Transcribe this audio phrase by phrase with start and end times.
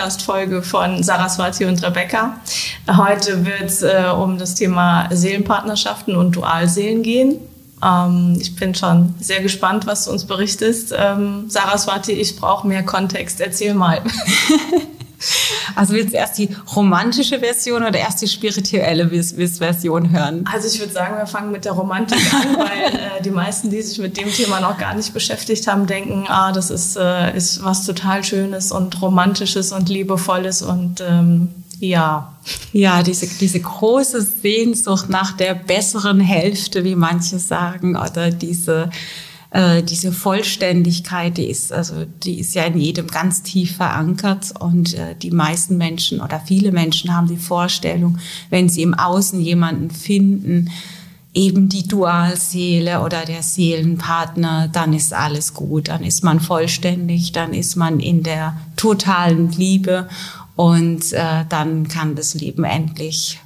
[0.00, 2.40] Podcast-Folge von Saraswati und Rebecca.
[2.90, 7.36] Heute wird es äh, um das Thema Seelenpartnerschaften und Dualseelen gehen.
[7.84, 10.94] Ähm, ich bin schon sehr gespannt, was du uns berichtest.
[10.96, 13.42] Ähm, Saraswati, ich brauche mehr Kontext.
[13.42, 14.00] Erzähl mal.
[15.74, 20.44] Also willst du erst die romantische Version oder erst die spirituelle Version hören?
[20.50, 23.82] Also ich würde sagen, wir fangen mit der Romantik an, weil äh, die meisten, die
[23.82, 27.62] sich mit dem Thema noch gar nicht beschäftigt haben, denken, ah, das ist, äh, ist
[27.62, 31.48] was total Schönes und Romantisches und Liebevolles und ähm,
[31.80, 32.34] ja.
[32.72, 38.90] Ja, diese, diese große Sehnsucht nach der besseren Hälfte, wie manche sagen, oder diese
[39.50, 44.94] äh, diese Vollständigkeit, die ist, also, die ist ja in jedem ganz tief verankert und
[44.94, 49.90] äh, die meisten Menschen oder viele Menschen haben die Vorstellung, wenn sie im Außen jemanden
[49.90, 50.70] finden,
[51.34, 57.52] eben die Dualseele oder der Seelenpartner, dann ist alles gut, dann ist man vollständig, dann
[57.52, 60.08] ist man in der totalen Liebe
[60.56, 63.38] und äh, dann kann das Leben endlich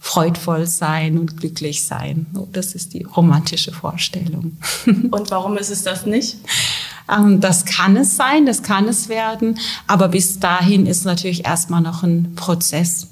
[0.00, 2.26] freudvoll sein und glücklich sein.
[2.52, 4.56] Das ist die romantische Vorstellung.
[4.86, 6.38] Und warum ist es das nicht?
[7.08, 11.82] Ähm, das kann es sein, das kann es werden, aber bis dahin ist natürlich erstmal
[11.82, 13.08] noch ein Prozess.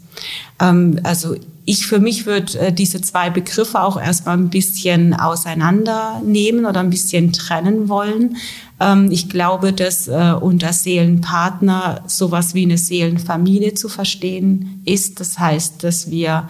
[0.60, 1.36] Ähm, also
[1.66, 6.88] ich für mich würde äh, diese zwei Begriffe auch erstmal ein bisschen auseinandernehmen oder ein
[6.88, 8.38] bisschen trennen wollen.
[8.80, 15.20] Ähm, ich glaube, dass äh, unter Seelenpartner sowas wie eine Seelenfamilie zu verstehen ist.
[15.20, 16.48] Das heißt, dass wir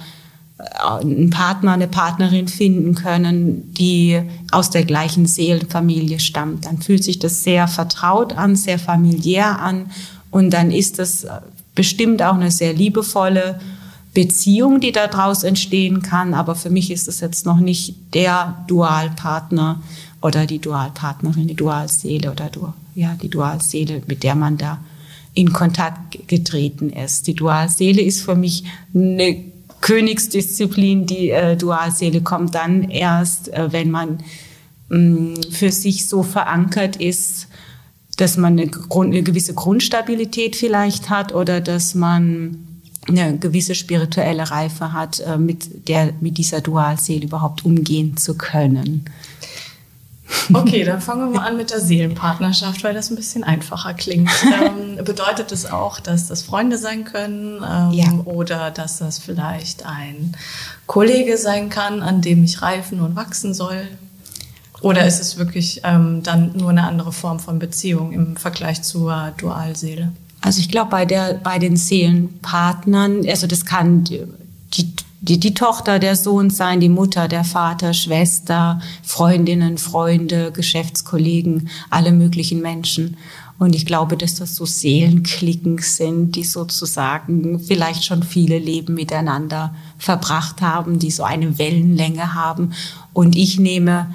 [0.59, 4.21] einen Partner, eine Partnerin finden können, die
[4.51, 6.67] aus der gleichen Seelenfamilie stammt.
[6.67, 9.91] Dann fühlt sich das sehr vertraut an, sehr familiär an
[10.31, 11.27] und dann ist das
[11.75, 13.61] bestimmt auch eine sehr liebevolle
[14.15, 16.35] Beziehung, die daraus entstehen kann.
[16.35, 19.81] Aber für mich ist es jetzt noch nicht der Dualpartner
[20.21, 22.51] oder die Dualpartnerin, die Dualseele oder
[22.97, 24.79] ja, die Dualseele, mit der man da
[25.35, 27.29] in Kontakt getreten ist.
[27.29, 29.45] Die Dualseele ist für mich eine
[29.81, 34.19] Königsdisziplin, die äh, Dualseele kommt dann erst, äh, wenn man
[34.89, 37.49] mh, mm, für sich so verankert ist,
[38.17, 42.65] dass man eine, Grund, eine gewisse Grundstabilität vielleicht hat oder dass man
[43.07, 49.05] eine gewisse spirituelle Reife hat, äh, mit der mit dieser Dualseele überhaupt umgehen zu können.
[50.53, 54.31] Okay, dann fangen wir mal an mit der Seelenpartnerschaft, weil das ein bisschen einfacher klingt.
[54.45, 58.11] Ähm, bedeutet es auch, dass das Freunde sein können ähm, ja.
[58.25, 60.37] oder dass das vielleicht ein
[60.87, 63.89] Kollege sein kann, an dem ich reifen und wachsen soll?
[64.81, 69.33] Oder ist es wirklich ähm, dann nur eine andere Form von Beziehung im Vergleich zur
[69.39, 70.13] Dualseele?
[70.41, 74.23] Also ich glaube, bei, der, bei den Seelenpartnern, also das kann die,
[74.75, 82.13] die, die Tochter, der Sohn sein, die Mutter, der Vater, Schwester, Freundinnen, Freunde, Geschäftskollegen, alle
[82.13, 83.17] möglichen Menschen.
[83.59, 89.75] Und ich glaube, dass das so Seelenklicken sind, die sozusagen vielleicht schon viele Leben miteinander
[89.99, 92.73] verbracht haben, die so eine Wellenlänge haben.
[93.13, 94.15] Und ich nehme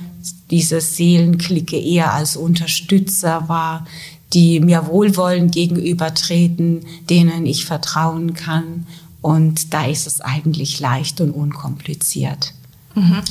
[0.50, 3.85] diese Seelenklicke eher als Unterstützer wahr,
[4.31, 8.85] die mir wohlwollend gegenübertreten, denen ich vertrauen kann
[9.23, 12.53] und da ist es eigentlich leicht und unkompliziert.
[12.94, 13.22] Mhm.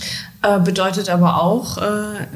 [0.42, 2.26] Äh, bedeutet aber auch, äh,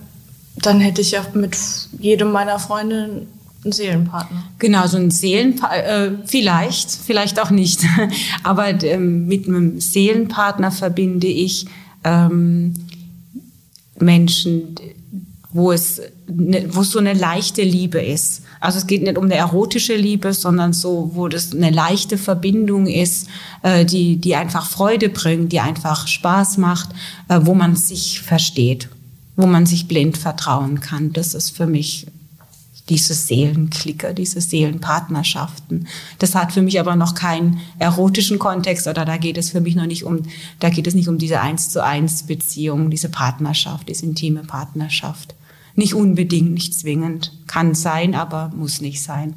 [0.57, 1.57] dann hätte ich ja mit
[1.99, 3.27] jedem meiner Freunde
[3.65, 4.45] einen Seelenpartner.
[4.59, 7.81] Genau, so ein Seelenpartner, äh, vielleicht, vielleicht auch nicht.
[8.43, 11.67] aber ähm, mit einem Seelenpartner verbinde ich
[12.05, 12.75] ähm,
[13.99, 14.75] Menschen,
[15.51, 18.43] wo es, ne, wo es so eine leichte Liebe ist.
[18.61, 22.87] Also es geht nicht um eine erotische Liebe, sondern so, wo das eine leichte Verbindung
[22.87, 23.29] ist,
[23.63, 26.91] äh, die, die einfach Freude bringt, die einfach Spaß macht,
[27.29, 28.89] äh, wo man sich versteht,
[29.37, 31.13] wo man sich blind vertrauen kann.
[31.13, 32.07] Das ist für mich
[32.89, 35.89] diese Seelenklicker, diese Seelenpartnerschaften.
[36.19, 39.75] Das hat für mich aber noch keinen erotischen Kontext oder da geht es für mich
[39.75, 40.23] noch nicht um,
[40.61, 45.35] da geht es nicht um diese eins zu eins Beziehung, diese Partnerschaft, diese intime Partnerschaft.
[45.75, 47.33] Nicht unbedingt, nicht zwingend.
[47.47, 49.35] Kann sein, aber muss nicht sein.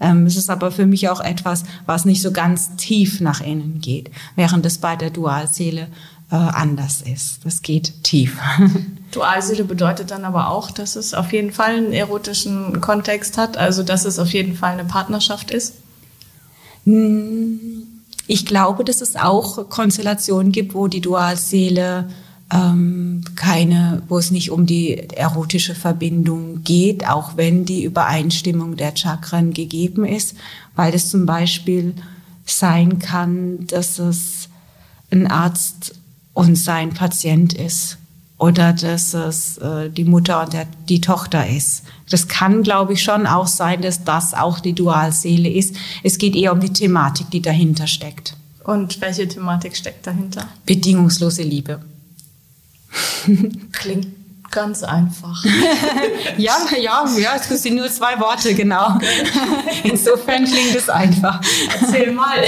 [0.00, 3.80] Ähm, es ist aber für mich auch etwas, was nicht so ganz tief nach innen
[3.80, 5.88] geht, während es bei der Dualseele
[6.30, 7.40] äh, anders ist.
[7.44, 8.38] Das geht tief.
[9.12, 13.82] Dualseele bedeutet dann aber auch, dass es auf jeden Fall einen erotischen Kontext hat, also
[13.82, 15.74] dass es auf jeden Fall eine Partnerschaft ist?
[16.84, 17.86] Hm,
[18.26, 22.08] ich glaube, dass es auch Konstellationen gibt, wo die Dualseele
[22.52, 28.96] ähm, keine, wo es nicht um die erotische Verbindung geht, auch wenn die Übereinstimmung der
[28.96, 30.36] Chakren gegeben ist,
[30.74, 31.94] weil es zum Beispiel
[32.46, 34.48] sein kann, dass es
[35.10, 35.94] ein Arzt
[36.32, 37.98] und sein Patient ist
[38.38, 41.82] oder dass es äh, die Mutter und der, die Tochter ist.
[42.08, 45.74] Das kann, glaube ich, schon auch sein, dass das auch die Dualseele ist.
[46.02, 48.36] Es geht eher um die Thematik, die dahinter steckt.
[48.64, 50.46] Und welche Thematik steckt dahinter?
[50.64, 51.80] Bedingungslose Liebe.
[53.72, 54.08] Klingt
[54.50, 55.44] ganz einfach.
[56.38, 58.98] ja, ja, ja, es sind nur zwei Worte, genau.
[59.84, 61.40] Insofern klingt es einfach.
[61.80, 62.44] Erzähl mal.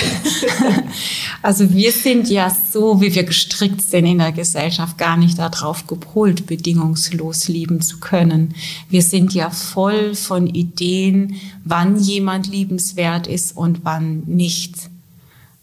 [1.43, 5.87] Also wir sind ja so, wie wir gestrickt sind in der Gesellschaft, gar nicht darauf
[5.87, 8.55] gepolt, bedingungslos lieben zu können.
[8.89, 14.90] Wir sind ja voll von Ideen, wann jemand liebenswert ist und wann nicht.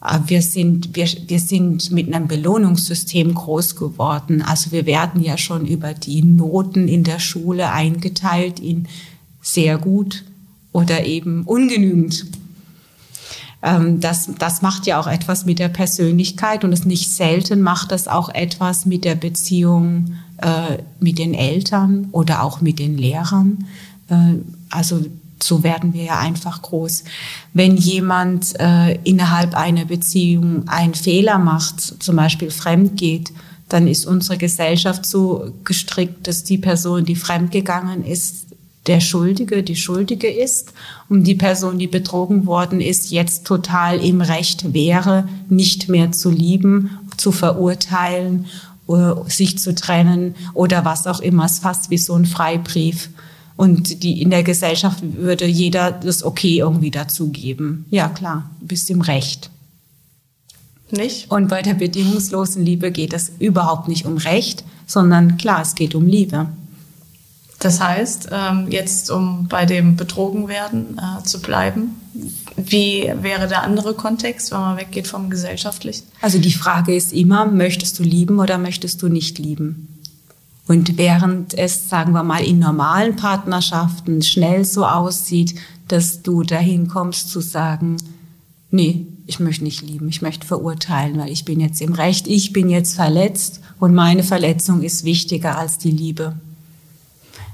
[0.08, 4.42] Äh, wir sind, wir, wir sind mit einem Belohnungssystem groß geworden.
[4.42, 8.88] Also wir werden ja schon über die Noten in der Schule eingeteilt in
[9.42, 10.24] sehr gut
[10.72, 12.26] oder eben ungenügend.
[13.64, 17.92] Ähm, das, das macht ja auch etwas mit der Persönlichkeit und es nicht selten macht
[17.92, 23.66] das auch etwas mit der Beziehung äh, mit den Eltern oder auch mit den Lehrern.
[24.10, 24.36] Äh,
[24.70, 25.04] also
[25.44, 27.04] so werden wir ja einfach groß.
[27.54, 33.32] Wenn jemand äh, innerhalb einer Beziehung einen Fehler macht, zum Beispiel fremd geht,
[33.70, 38.48] dann ist unsere Gesellschaft so gestrickt, dass die Person, die fremdgegangen ist,
[38.88, 40.74] der Schuldige, die Schuldige ist
[41.10, 46.30] und die Person, die betrogen worden ist, jetzt total im Recht wäre, nicht mehr zu
[46.30, 48.46] lieben, zu verurteilen,
[48.88, 51.46] äh, sich zu trennen oder was auch immer.
[51.46, 53.10] Es ist fast wie so ein Freibrief.
[53.58, 57.86] Und die, in der Gesellschaft würde jeder das Okay irgendwie dazugeben.
[57.90, 59.50] Ja, klar, du bist im Recht.
[60.92, 61.30] Nicht?
[61.30, 65.96] Und bei der bedingungslosen Liebe geht es überhaupt nicht um Recht, sondern klar, es geht
[65.96, 66.48] um Liebe.
[67.60, 72.00] Das heißt, ähm, jetzt um bei dem Betrogenwerden äh, zu bleiben,
[72.56, 76.06] wie wäre der andere Kontext, wenn man weggeht vom Gesellschaftlichen?
[76.22, 79.97] Also die Frage ist immer, möchtest du lieben oder möchtest du nicht lieben?
[80.68, 85.56] Und während es, sagen wir mal, in normalen Partnerschaften schnell so aussieht,
[85.88, 87.98] dass du dahin kommst zu sagen,
[88.70, 92.54] nee, ich möchte nicht lieben, ich möchte verurteilen, weil ich bin jetzt im Recht, ich
[92.54, 96.34] bin jetzt verletzt und meine Verletzung ist wichtiger als die Liebe.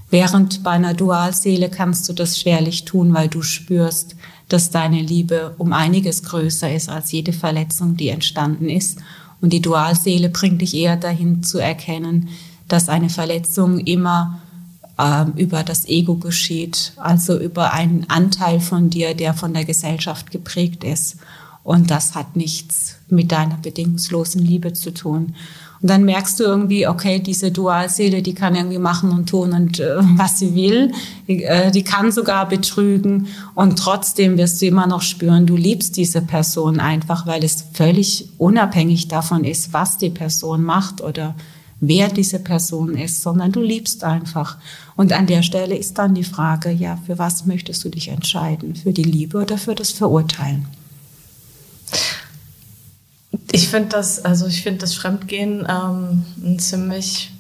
[0.10, 4.16] Während bei einer Dualseele kannst du das schwerlich tun, weil du spürst,
[4.48, 9.00] dass deine Liebe um einiges größer ist als jede Verletzung, die entstanden ist.
[9.42, 12.30] Und die Dualseele bringt dich eher dahin zu erkennen,
[12.74, 14.42] dass eine Verletzung immer
[14.98, 20.32] äh, über das Ego geschieht, also über einen Anteil von dir, der von der Gesellschaft
[20.32, 21.18] geprägt ist.
[21.64, 25.36] Und das hat nichts mit deiner bedingungslosen Liebe zu tun.
[25.82, 29.80] Und dann merkst du irgendwie, okay, diese Dualseele, die kann irgendwie machen und tun und
[29.80, 30.94] äh, was sie will.
[31.28, 35.96] Die, äh, die kann sogar betrügen und trotzdem wirst du immer noch spüren, du liebst
[35.96, 41.36] diese Person einfach, weil es völlig unabhängig davon ist, was die Person macht oder
[41.88, 44.58] wer diese Person ist, sondern du liebst einfach.
[44.96, 48.76] Und an der Stelle ist dann die Frage, ja, für was möchtest du dich entscheiden?
[48.76, 50.66] Für die Liebe oder für das Verurteilen?
[53.52, 57.32] Ich finde das, also ich finde das Fremdgehen ähm, ein ziemlich,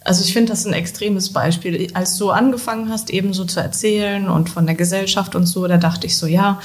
[0.00, 1.88] also ich finde das ein extremes Beispiel.
[1.94, 5.76] Als du angefangen hast, eben so zu erzählen und von der Gesellschaft und so, da
[5.76, 6.60] dachte ich so, ja,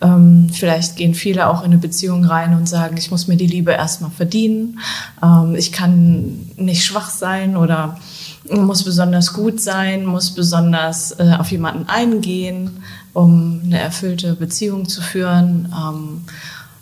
[0.00, 3.46] ähm, vielleicht gehen viele auch in eine Beziehung rein und sagen, ich muss mir die
[3.46, 4.78] Liebe erstmal verdienen.
[5.22, 7.98] Ähm, ich kann nicht schwach sein oder
[8.50, 15.00] muss besonders gut sein, muss besonders äh, auf jemanden eingehen, um eine erfüllte Beziehung zu
[15.00, 15.72] führen.
[15.72, 16.22] Ähm,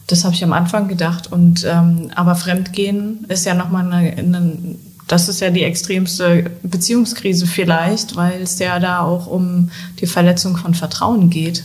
[0.06, 1.30] das habe ich am Anfang gedacht.
[1.30, 4.58] Und ähm, aber Fremdgehen ist ja nochmal eine, eine
[5.06, 10.56] das ist ja die extremste Beziehungskrise vielleicht, weil es ja da auch um die Verletzung
[10.56, 11.62] von Vertrauen geht.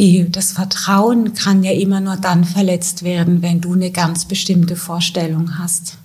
[0.00, 4.74] Die, das Vertrauen kann ja immer nur dann verletzt werden, wenn du eine ganz bestimmte
[4.74, 5.98] Vorstellung hast.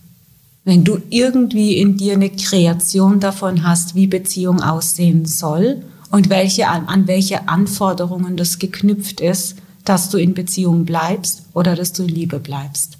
[0.65, 6.67] Wenn du irgendwie in dir eine Kreation davon hast, wie Beziehung aussehen soll und welche,
[6.67, 12.09] an welche Anforderungen das geknüpft ist, dass du in Beziehung bleibst oder dass du in
[12.09, 12.97] Liebe bleibst.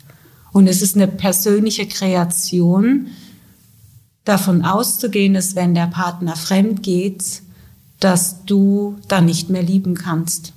[0.53, 3.07] Und es ist eine persönliche Kreation,
[4.23, 7.41] davon auszugehen, dass wenn der Partner fremd geht,
[7.99, 10.53] dass du dann nicht mehr lieben kannst.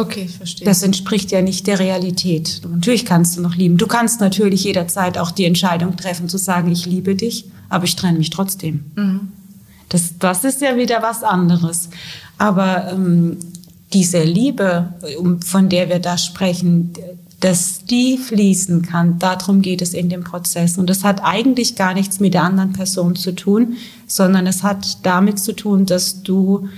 [0.00, 0.64] Okay, ich verstehe.
[0.64, 2.62] Das entspricht ja nicht der Realität.
[2.66, 3.76] Natürlich kannst du noch lieben.
[3.76, 7.96] Du kannst natürlich jederzeit auch die Entscheidung treffen zu sagen, ich liebe dich, aber ich
[7.96, 8.84] trenne mich trotzdem.
[8.96, 9.32] Mhm.
[9.90, 11.90] Das, das ist ja wieder was anderes.
[12.38, 13.36] Aber ähm,
[13.92, 14.94] diese Liebe,
[15.44, 16.94] von der wir da sprechen,
[17.40, 20.78] dass die fließen kann, darum geht es in dem Prozess.
[20.78, 23.76] Und das hat eigentlich gar nichts mit der anderen Person zu tun,
[24.06, 26.68] sondern es hat damit zu tun, dass du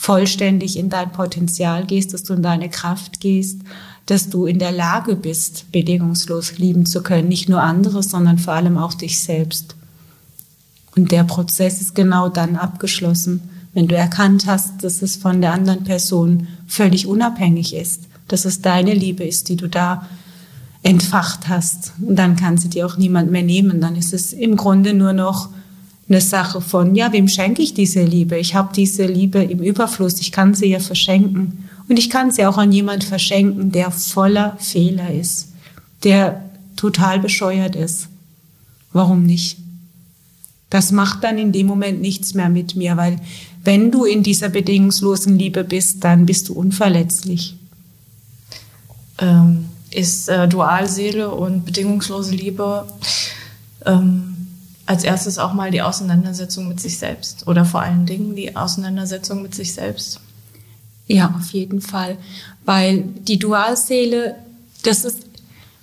[0.00, 3.60] vollständig in dein Potenzial gehst, dass du in deine Kraft gehst,
[4.06, 7.28] dass du in der Lage bist, bedingungslos lieben zu können.
[7.28, 9.76] Nicht nur andere, sondern vor allem auch dich selbst.
[10.96, 13.42] Und der Prozess ist genau dann abgeschlossen,
[13.74, 18.62] wenn du erkannt hast, dass es von der anderen Person völlig unabhängig ist, dass es
[18.62, 20.08] deine Liebe ist, die du da
[20.82, 21.92] entfacht hast.
[22.00, 23.82] Und dann kann sie dir auch niemand mehr nehmen.
[23.82, 25.50] Dann ist es im Grunde nur noch
[26.10, 28.36] eine Sache von, ja, wem schenke ich diese Liebe?
[28.36, 31.68] Ich habe diese Liebe im Überfluss, ich kann sie ja verschenken.
[31.88, 35.48] Und ich kann sie auch an jemand verschenken, der voller Fehler ist,
[36.02, 36.44] der
[36.76, 38.08] total bescheuert ist.
[38.92, 39.58] Warum nicht?
[40.68, 43.20] Das macht dann in dem Moment nichts mehr mit mir, weil
[43.62, 47.56] wenn du in dieser bedingungslosen Liebe bist, dann bist du unverletzlich.
[49.18, 52.86] Ähm, ist äh, Dualseele und bedingungslose Liebe
[53.84, 54.29] ähm,
[54.90, 59.40] als erstes auch mal die Auseinandersetzung mit sich selbst oder vor allen Dingen die Auseinandersetzung
[59.40, 60.20] mit sich selbst?
[61.06, 62.18] Ja, auf jeden Fall,
[62.64, 64.34] weil die Dualseele,
[64.82, 65.30] das ist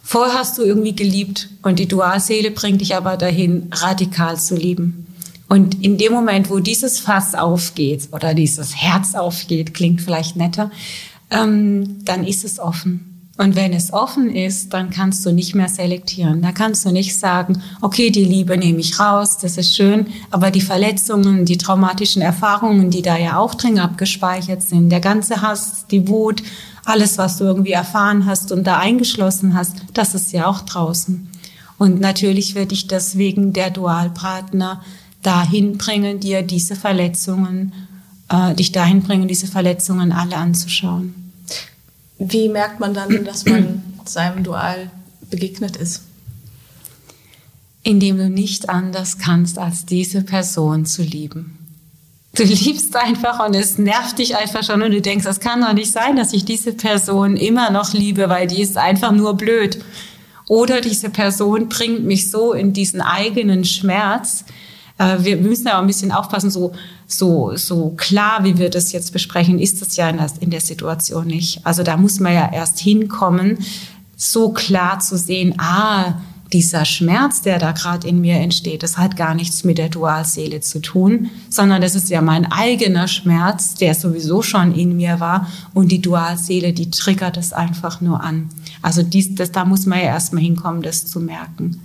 [0.03, 5.05] Vorher hast du irgendwie geliebt und die Dualseele bringt dich aber dahin, radikal zu lieben.
[5.49, 10.71] Und in dem Moment, wo dieses Fass aufgeht oder dieses Herz aufgeht, klingt vielleicht netter,
[11.29, 13.16] ähm, dann ist es offen.
[13.37, 16.41] Und wenn es offen ist, dann kannst du nicht mehr selektieren.
[16.41, 20.49] Da kannst du nicht sagen, okay, die Liebe nehme ich raus, das ist schön, aber
[20.49, 25.85] die Verletzungen, die traumatischen Erfahrungen, die da ja auch drin abgespeichert sind, der ganze Hass,
[25.91, 26.41] die Wut,
[26.83, 31.29] alles, was du irgendwie erfahren hast und da eingeschlossen hast, das ist ja auch draußen.
[31.77, 34.81] Und natürlich wird dich deswegen der Dualpartner
[35.21, 37.73] dahin bringen, dir diese Verletzungen,
[38.29, 41.26] äh, dich dahin bringen, diese Verletzungen alle anzuschauen.
[42.19, 44.89] Wie merkt man dann, dass man seinem Dual
[45.29, 46.03] begegnet ist?
[47.83, 51.57] Indem du nicht anders kannst, als diese Person zu lieben.
[52.33, 55.73] Du liebst einfach und es nervt dich einfach schon und du denkst, das kann doch
[55.73, 59.83] nicht sein, dass ich diese Person immer noch liebe, weil die ist einfach nur blöd.
[60.47, 64.45] Oder diese Person bringt mich so in diesen eigenen Schmerz,
[64.97, 66.73] äh, wir müssen ja auch ein bisschen aufpassen, so,
[67.05, 70.61] so, so klar, wie wir das jetzt besprechen, ist das ja in der, in der
[70.61, 71.65] Situation nicht.
[71.65, 73.59] Also da muss man ja erst hinkommen,
[74.15, 76.15] so klar zu sehen, ah,
[76.53, 80.61] dieser Schmerz, der da gerade in mir entsteht, das hat gar nichts mit der Dualseele
[80.61, 85.47] zu tun, sondern das ist ja mein eigener Schmerz, der sowieso schon in mir war
[85.73, 88.49] und die Dualseele, die triggert es einfach nur an.
[88.81, 91.81] Also dies, das, da muss man ja erstmal hinkommen, das zu merken.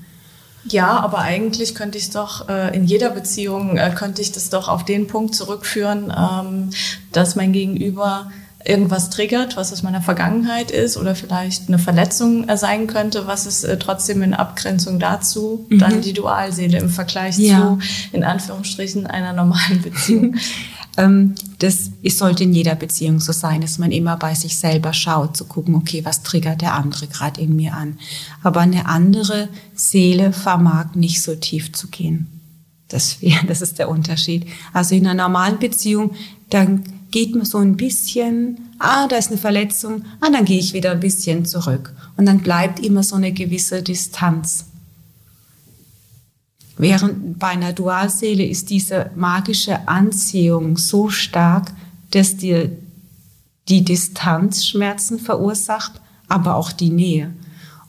[0.64, 4.49] Ja, aber eigentlich könnte ich es doch äh, in jeder Beziehung äh, könnte ich das
[4.50, 6.71] doch auf den Punkt zurückführen, ähm,
[7.11, 8.31] dass mein Gegenüber
[8.64, 13.47] irgendwas triggert, was aus meiner Vergangenheit ist oder vielleicht eine Verletzung äh, sein könnte, was
[13.47, 15.78] ist äh, trotzdem in Abgrenzung dazu mhm.
[15.78, 17.59] dann die Dualseele im Vergleich ja.
[17.59, 17.78] zu
[18.12, 20.37] in Anführungsstrichen einer normalen Beziehung.
[20.96, 25.37] Ähm, das sollte in jeder Beziehung so sein, dass man immer bei sich selber schaut,
[25.37, 27.99] zu gucken, okay, was triggert der andere gerade in mir an.
[28.42, 32.28] Aber eine andere Seele vermag nicht so tief zu gehen.
[32.88, 34.46] Das, das ist der Unterschied.
[34.72, 36.12] Also in einer normalen Beziehung,
[36.50, 40.72] dann geht man so ein bisschen, ah, da ist eine Verletzung, ah, dann gehe ich
[40.72, 41.94] wieder ein bisschen zurück.
[42.16, 44.66] Und dann bleibt immer so eine gewisse Distanz.
[46.79, 51.73] Während bei einer Dualseele ist diese magische Anziehung so stark,
[52.11, 52.71] dass dir
[53.69, 57.33] die Distanz Schmerzen verursacht, aber auch die Nähe.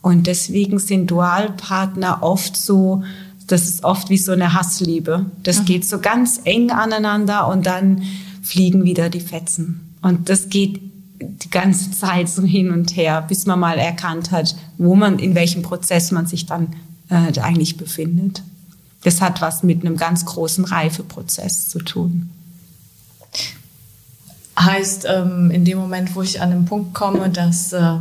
[0.01, 3.03] Und deswegen sind Dualpartner oft so,
[3.47, 5.25] das ist oft wie so eine Hassliebe.
[5.43, 5.65] Das mhm.
[5.65, 8.03] geht so ganz eng aneinander und dann
[8.41, 9.95] fliegen wieder die Fetzen.
[10.01, 10.81] Und das geht
[11.19, 15.35] die ganze Zeit so hin und her, bis man mal erkannt hat, wo man, in
[15.35, 16.67] welchem Prozess man sich dann
[17.09, 18.43] äh, eigentlich befindet.
[19.03, 22.29] Das hat was mit einem ganz großen Reifeprozess zu tun.
[24.57, 27.95] Heißt, ähm, in dem Moment, wo ich an den Punkt komme, dass, äh,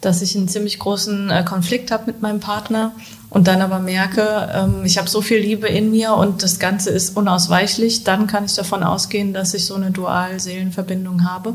[0.00, 2.92] dass ich einen ziemlich großen äh, Konflikt habe mit meinem Partner
[3.28, 6.90] und dann aber merke, ähm, ich habe so viel Liebe in mir und das Ganze
[6.90, 11.54] ist unausweichlich, dann kann ich davon ausgehen, dass ich so eine Dual-Seelenverbindung habe.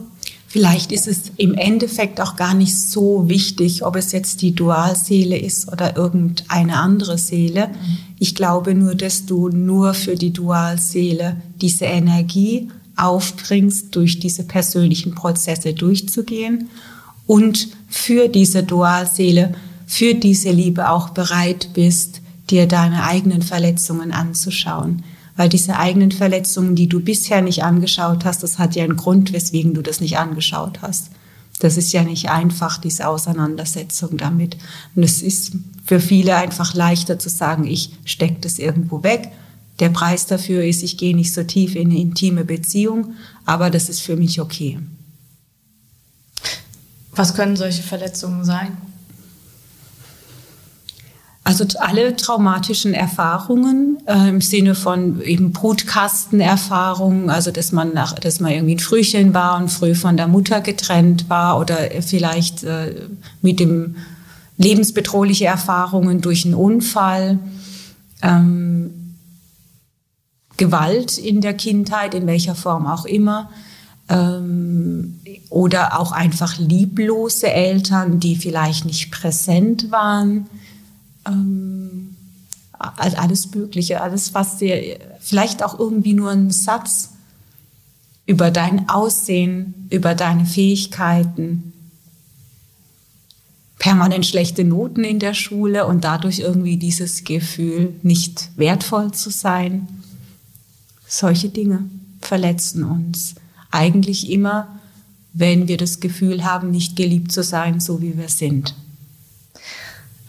[0.55, 5.37] Vielleicht ist es im Endeffekt auch gar nicht so wichtig, ob es jetzt die Dualseele
[5.37, 7.71] ist oder irgendeine andere Seele.
[8.19, 15.13] Ich glaube nur, dass du nur für die Dualseele diese Energie aufbringst, durch diese persönlichen
[15.13, 16.69] Prozesse durchzugehen
[17.27, 25.03] und für diese Dualseele, für diese Liebe auch bereit bist, dir deine eigenen Verletzungen anzuschauen.
[25.35, 29.33] Weil diese eigenen Verletzungen, die du bisher nicht angeschaut hast, das hat ja einen Grund,
[29.33, 31.11] weswegen du das nicht angeschaut hast.
[31.59, 34.57] Das ist ja nicht einfach, diese Auseinandersetzung damit.
[34.95, 35.53] Und es ist
[35.85, 39.31] für viele einfach leichter zu sagen, ich stecke das irgendwo weg.
[39.79, 43.13] Der Preis dafür ist, ich gehe nicht so tief in eine intime Beziehung,
[43.45, 44.79] aber das ist für mich okay.
[47.11, 48.77] Was können solche Verletzungen sein?
[51.47, 58.39] Also alle traumatischen Erfahrungen äh, im Sinne von eben Brutkastenerfahrungen, also dass man nach, dass
[58.39, 62.95] man irgendwie ein Frühchen war und früh von der Mutter getrennt war oder vielleicht äh,
[63.43, 63.95] mit dem
[64.57, 67.37] lebensbedrohliche Erfahrungen durch einen Unfall,
[68.23, 69.13] ähm,
[70.57, 73.51] Gewalt in der Kindheit, in welcher Form auch immer,
[74.09, 75.19] ähm,
[75.51, 80.47] oder auch einfach lieblose Eltern, die vielleicht nicht präsent waren
[81.25, 82.15] ähm,
[82.77, 87.11] alles Mögliche, alles, was dir vielleicht auch irgendwie nur ein Satz
[88.25, 91.73] über dein Aussehen, über deine Fähigkeiten,
[93.79, 99.87] permanent schlechte Noten in der Schule und dadurch irgendwie dieses Gefühl, nicht wertvoll zu sein.
[101.07, 101.83] Solche Dinge
[102.19, 103.35] verletzen uns
[103.69, 104.79] eigentlich immer,
[105.33, 108.73] wenn wir das Gefühl haben, nicht geliebt zu sein, so wie wir sind.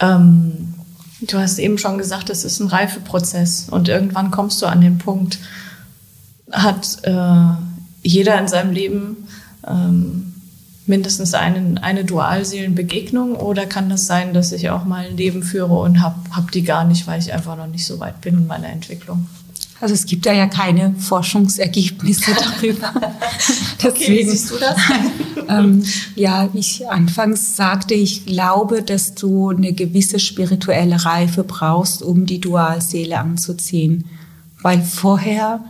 [0.00, 0.74] Ähm,
[1.20, 4.98] Du hast eben schon gesagt, es ist ein Reifeprozess und irgendwann kommst du an den
[4.98, 5.38] Punkt,
[6.52, 7.54] hat äh,
[8.02, 9.28] jeder in seinem Leben
[9.66, 10.34] ähm,
[10.86, 15.74] mindestens einen, eine Dualseelenbegegnung oder kann das sein, dass ich auch mal ein Leben führe
[15.74, 18.46] und habe hab die gar nicht, weil ich einfach noch nicht so weit bin in
[18.46, 19.26] meiner Entwicklung?
[19.80, 22.92] Also es gibt da ja keine Forschungsergebnisse darüber.
[23.82, 24.76] Deswegen, okay, siehst du das?
[25.48, 32.02] ähm, ja, wie ich anfangs sagte, ich glaube, dass du eine gewisse spirituelle Reife brauchst,
[32.02, 34.06] um die Dualseele anzuziehen.
[34.62, 35.60] Weil vorher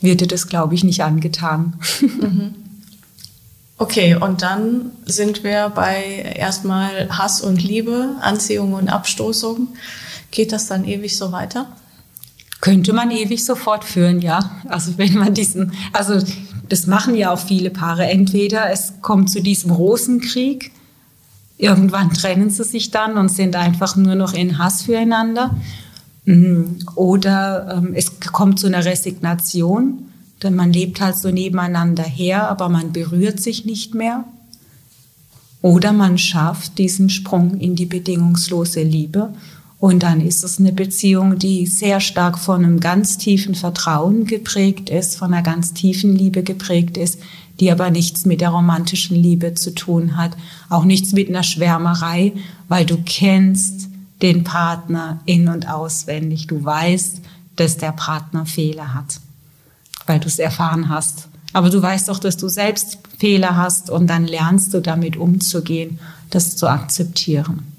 [0.00, 1.74] wird dir das, glaube ich, nicht angetan.
[2.00, 2.54] Mhm.
[3.76, 9.68] Okay, und dann sind wir bei erstmal Hass und Liebe, Anziehung und Abstoßung.
[10.30, 11.66] Geht das dann ewig so weiter?
[12.64, 14.50] Könnte man ewig so fortführen, ja.
[14.68, 16.14] Also wenn man diesen, also
[16.70, 18.06] das machen ja auch viele Paare.
[18.06, 20.70] Entweder es kommt zu diesem Rosenkrieg,
[21.58, 25.54] irgendwann trennen sie sich dann und sind einfach nur noch in Hass füreinander.
[26.24, 26.78] Mhm.
[26.94, 30.08] Oder ähm, es kommt zu einer Resignation,
[30.42, 34.24] denn man lebt halt so nebeneinander her, aber man berührt sich nicht mehr.
[35.60, 39.34] Oder man schafft diesen Sprung in die bedingungslose Liebe
[39.84, 44.88] und dann ist es eine Beziehung, die sehr stark von einem ganz tiefen Vertrauen geprägt
[44.88, 47.20] ist, von einer ganz tiefen Liebe geprägt ist,
[47.60, 50.38] die aber nichts mit der romantischen Liebe zu tun hat,
[50.70, 52.32] auch nichts mit einer Schwärmerei,
[52.66, 53.90] weil du kennst
[54.22, 56.46] den Partner in und auswendig.
[56.46, 57.20] Du weißt,
[57.56, 59.20] dass der Partner Fehler hat,
[60.06, 61.28] weil du es erfahren hast.
[61.52, 65.98] Aber du weißt auch, dass du selbst Fehler hast und dann lernst du damit umzugehen,
[66.30, 67.73] das zu akzeptieren.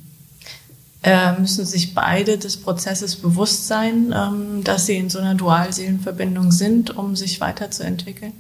[1.06, 6.52] Äh, müssen sich beide des Prozesses bewusst sein, ähm, dass sie in so einer Dualseelenverbindung
[6.52, 8.32] sind, um sich weiterzuentwickeln?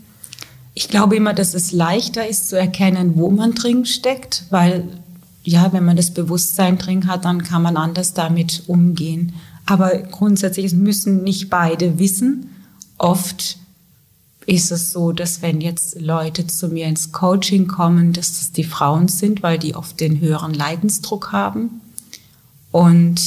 [0.73, 4.87] Ich glaube immer, dass es leichter ist zu erkennen, wo man drin steckt, weil
[5.43, 9.33] ja, wenn man das Bewusstsein drin hat, dann kann man anders damit umgehen.
[9.67, 12.49] Aber grundsätzlich müssen nicht beide wissen.
[12.97, 13.59] Oft
[14.47, 18.63] ist es so, dass wenn jetzt Leute zu mir ins Coaching kommen, dass das die
[18.63, 21.81] Frauen sind, weil die oft den höheren Leidensdruck haben
[22.75, 23.21] und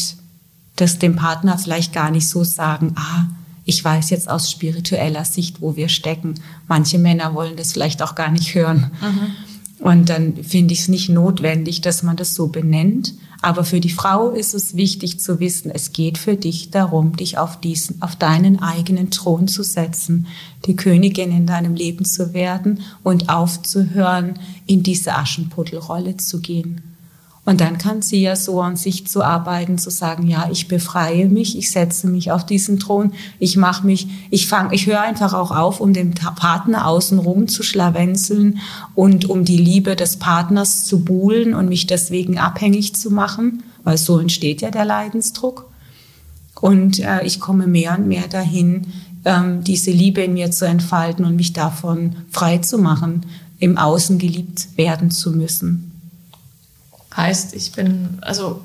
[0.76, 3.24] das dem Partner vielleicht gar nicht so sagen, ah,
[3.64, 6.34] ich weiß jetzt aus spiritueller Sicht, wo wir stecken.
[6.66, 8.90] Manche Männer wollen das vielleicht auch gar nicht hören.
[9.00, 9.86] Mhm.
[9.86, 13.14] Und dann finde ich es nicht notwendig, dass man das so benennt.
[13.40, 17.38] Aber für die Frau ist es wichtig zu wissen, es geht für dich darum, dich
[17.38, 20.26] auf diesen, auf deinen eigenen Thron zu setzen,
[20.66, 26.82] die Königin in deinem Leben zu werden und aufzuhören, in diese Aschenputtelrolle zu gehen.
[27.48, 31.30] Und dann kann sie ja so an sich zu arbeiten, zu sagen, ja, ich befreie
[31.30, 35.32] mich, ich setze mich auf diesen Thron, ich mache mich, ich fange, ich höre einfach
[35.32, 38.58] auch auf, um den Partner außenrum zu schlawenzeln
[38.94, 43.96] und um die Liebe des Partners zu buhlen und mich deswegen abhängig zu machen, weil
[43.96, 45.70] so entsteht ja der Leidensdruck.
[46.60, 48.88] Und äh, ich komme mehr und mehr dahin,
[49.24, 53.24] ähm, diese Liebe in mir zu entfalten und mich davon frei zu machen,
[53.58, 55.87] im Außen geliebt werden zu müssen.
[57.18, 58.62] Heißt, ich bin, also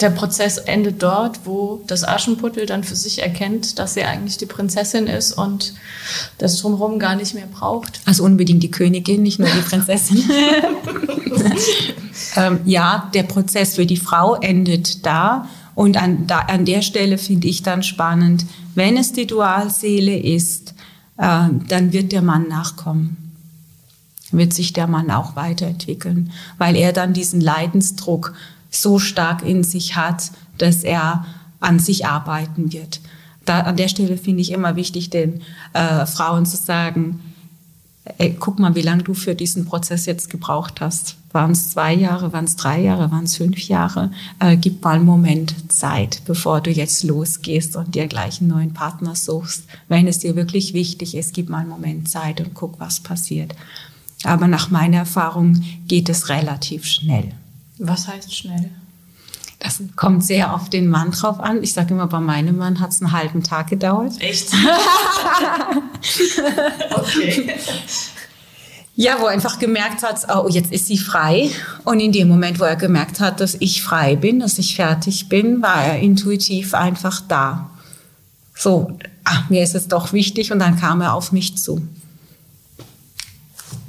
[0.00, 4.46] der Prozess endet dort, wo das Aschenputtel dann für sich erkennt, dass sie eigentlich die
[4.46, 5.74] Prinzessin ist und
[6.38, 8.00] das drumherum gar nicht mehr braucht.
[8.06, 10.28] Also unbedingt die Königin, nicht nur die Prinzessin.
[12.36, 15.48] ähm, ja, der Prozess für die Frau endet da.
[15.76, 20.74] Und an, da, an der Stelle finde ich dann spannend, wenn es die Dualseele ist,
[21.18, 23.25] äh, dann wird der Mann nachkommen
[24.36, 28.34] wird sich der Mann auch weiterentwickeln, weil er dann diesen Leidensdruck
[28.70, 31.24] so stark in sich hat, dass er
[31.60, 33.00] an sich arbeiten wird.
[33.44, 37.20] Da, an der Stelle finde ich immer wichtig, den äh, Frauen zu sagen,
[38.18, 41.16] ey, guck mal, wie lange du für diesen Prozess jetzt gebraucht hast.
[41.32, 44.10] Waren es zwei Jahre, waren es drei Jahre, waren es fünf Jahre?
[44.38, 48.72] Äh, gib mal einen Moment Zeit, bevor du jetzt losgehst und dir gleich einen neuen
[48.72, 49.64] Partner suchst.
[49.88, 53.54] Wenn es dir wirklich wichtig ist, gib mal einen Moment Zeit und guck, was passiert.
[54.24, 57.32] Aber nach meiner Erfahrung geht es relativ schnell.
[57.78, 58.70] Was heißt schnell?
[59.58, 61.62] Das kommt sehr auf den Mann drauf an.
[61.62, 64.12] Ich sage immer, bei meinem Mann hat es einen halben Tag gedauert.
[64.20, 64.48] Echt?
[66.90, 67.54] okay.
[68.94, 71.50] Ja, wo er einfach gemerkt hat, oh, jetzt ist sie frei.
[71.84, 75.28] Und in dem Moment, wo er gemerkt hat, dass ich frei bin, dass ich fertig
[75.28, 77.70] bin, war er intuitiv einfach da.
[78.54, 81.86] So, ach, mir ist es doch wichtig und dann kam er auf mich zu.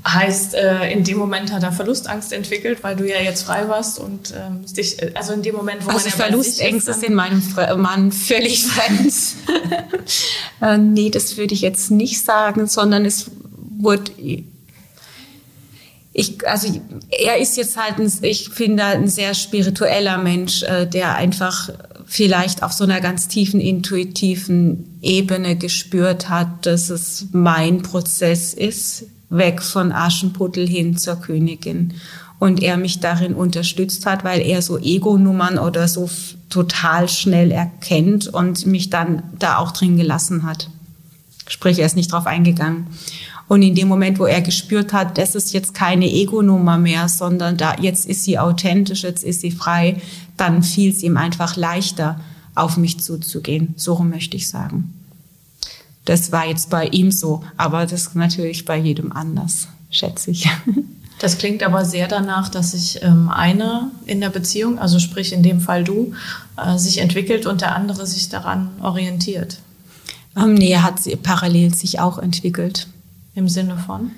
[0.08, 4.00] Heißt, äh, in dem Moment hat er Verlustangst entwickelt, weil du ja jetzt frei warst
[4.00, 7.42] und ähm, dich, äh, also in dem Moment, wo also man ja Verlustängste sind meinem
[7.78, 9.14] Mann völlig fremd.
[10.62, 13.32] äh, nee, das würde ich jetzt nicht sagen, sondern es
[13.80, 14.12] wurde
[16.14, 21.16] ich, also er ist jetzt halt, ein, ich finde, ein sehr spiritueller Mensch, äh, der
[21.16, 21.70] einfach
[22.08, 29.04] vielleicht auf so einer ganz tiefen intuitiven Ebene gespürt hat, dass es mein Prozess ist,
[29.30, 31.94] weg von Aschenputtel hin zur Königin.
[32.40, 36.10] Und er mich darin unterstützt hat, weil er so Ego-Nummern oder so
[36.50, 40.70] total schnell erkennt und mich dann da auch drin gelassen hat.
[41.48, 42.88] Sprich, er ist nicht drauf eingegangen.
[43.48, 47.58] Und in dem Moment, wo er gespürt hat, das ist jetzt keine Ego-Nummer mehr, sondern
[47.58, 50.02] da, jetzt ist sie authentisch, jetzt ist sie frei,
[50.36, 52.20] dann fiel es ihm einfach leichter,
[52.56, 53.74] auf mich zuzugehen.
[53.78, 54.97] So möchte ich sagen.
[56.08, 60.50] Das war jetzt bei ihm so, aber das ist natürlich bei jedem anders, schätze ich.
[61.20, 65.42] Das klingt aber sehr danach, dass sich ähm, eine in der Beziehung, also sprich in
[65.42, 66.14] dem Fall du,
[66.58, 69.58] äh, sich entwickelt und der andere sich daran orientiert.
[70.36, 72.86] Ähm, nee, er hat sie parallel sich auch entwickelt.
[73.34, 74.12] Im Sinne von?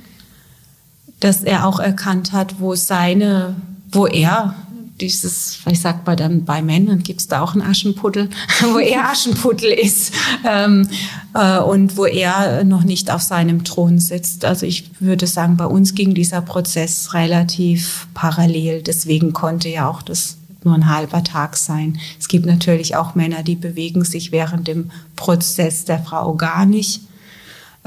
[1.21, 3.55] Dass er auch erkannt hat, wo seine,
[3.89, 4.55] wo er
[5.01, 8.29] dieses, ich sag mal dann bei Männern gibt es da auch einen Aschenputtel,
[8.73, 10.13] wo er Aschenputtel ist
[10.45, 10.87] ähm,
[11.33, 14.45] äh, und wo er noch nicht auf seinem Thron sitzt.
[14.45, 18.81] Also ich würde sagen, bei uns ging dieser Prozess relativ parallel.
[18.81, 21.99] Deswegen konnte ja auch das nur ein halber Tag sein.
[22.19, 27.01] Es gibt natürlich auch Männer, die bewegen sich während dem Prozess der Frau gar nicht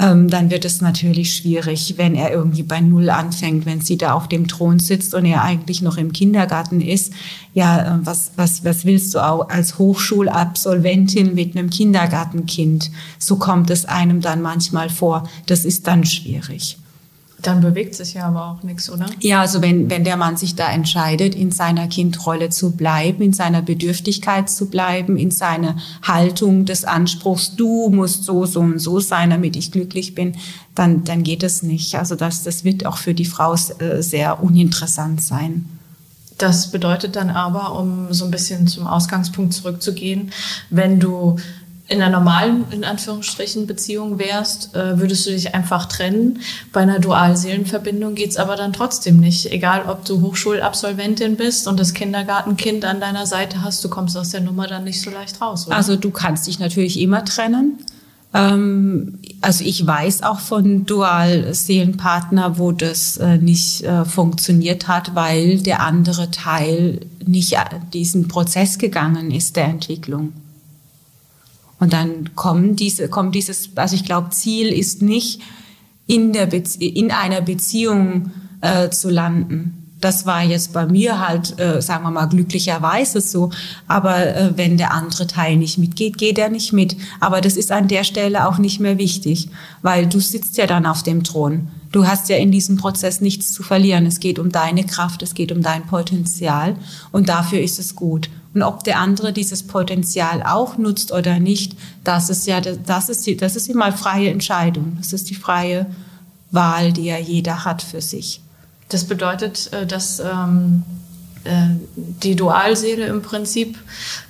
[0.02, 4.14] ähm, dann wird es natürlich schwierig, wenn er irgendwie bei Null anfängt, wenn sie da
[4.14, 7.12] auf dem Thron sitzt und er eigentlich noch im Kindergarten ist.
[7.54, 12.90] Ja, äh, was, was, was willst du auch als Hochschulabsolventin mit einem Kindergartenkind?
[13.18, 15.28] So kommt es einem dann manchmal vor.
[15.46, 16.78] Das ist dann schwierig.
[17.42, 19.06] Dann bewegt sich ja aber auch nichts, oder?
[19.20, 23.32] Ja, also wenn, wenn der Mann sich da entscheidet, in seiner Kindrolle zu bleiben, in
[23.32, 29.00] seiner Bedürftigkeit zu bleiben, in seiner Haltung des Anspruchs, du musst so, so und so
[29.00, 30.36] sein, damit ich glücklich bin,
[30.76, 31.96] dann, dann geht es nicht.
[31.96, 35.66] Also das, das wird auch für die Frau äh, sehr uninteressant sein.
[36.38, 40.32] Das bedeutet dann aber, um so ein bisschen zum Ausgangspunkt zurückzugehen,
[40.70, 41.36] wenn du
[41.88, 46.40] in einer normalen, in Anführungsstrichen, Beziehung wärst, äh, würdest du dich einfach trennen.
[46.72, 49.46] Bei einer Dualseelenverbindung geht's aber dann trotzdem nicht.
[49.52, 54.30] Egal, ob du Hochschulabsolventin bist und das Kindergartenkind an deiner Seite hast, du kommst aus
[54.30, 55.66] der Nummer dann nicht so leicht raus.
[55.66, 55.76] Oder?
[55.76, 57.78] Also du kannst dich natürlich immer trennen.
[58.32, 65.58] Ähm, also ich weiß auch von Dualseelenpartner, wo das äh, nicht äh, funktioniert hat, weil
[65.58, 67.56] der andere Teil nicht
[67.92, 70.32] diesen Prozess gegangen ist der Entwicklung.
[71.82, 75.40] Und dann kommen diese, kommt dieses, also ich glaube, Ziel ist nicht,
[76.06, 79.88] in, der in einer Beziehung äh, zu landen.
[80.00, 83.50] Das war jetzt bei mir halt, äh, sagen wir mal, glücklicherweise so.
[83.88, 86.96] Aber äh, wenn der andere Teil nicht mitgeht, geht er nicht mit.
[87.18, 89.48] Aber das ist an der Stelle auch nicht mehr wichtig,
[89.82, 91.66] weil du sitzt ja dann auf dem Thron.
[91.90, 94.06] Du hast ja in diesem Prozess nichts zu verlieren.
[94.06, 96.76] Es geht um deine Kraft, es geht um dein Potenzial
[97.10, 98.30] und dafür ist es gut.
[98.54, 103.26] Und ob der andere dieses Potenzial auch nutzt oder nicht, das ist ja, das ist,
[103.26, 104.96] die, das ist immer freie Entscheidung.
[104.98, 105.86] Das ist die freie
[106.50, 108.40] Wahl, die ja jeder hat für sich.
[108.90, 110.82] Das bedeutet, äh, dass ähm,
[111.44, 113.78] äh, die Dualseele im Prinzip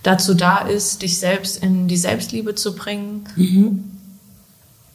[0.03, 3.25] dazu da ist, dich selbst in die Selbstliebe zu bringen.
[3.37, 3.85] Mhm.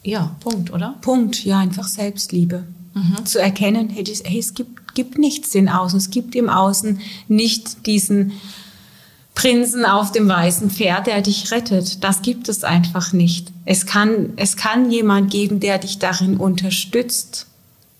[0.02, 0.94] Ja, Punkt, oder?
[1.02, 2.64] Punkt, ja, einfach Selbstliebe.
[2.94, 3.26] Mhm.
[3.26, 4.04] Zu erkennen, hey,
[4.38, 5.98] es gibt, gibt nichts im Außen.
[5.98, 8.32] Es gibt im Außen nicht diesen
[9.38, 12.02] Prinzen auf dem weißen Pferd, der dich rettet.
[12.02, 13.52] Das gibt es einfach nicht.
[13.64, 17.46] Es kann, es kann jemand geben, der dich darin unterstützt,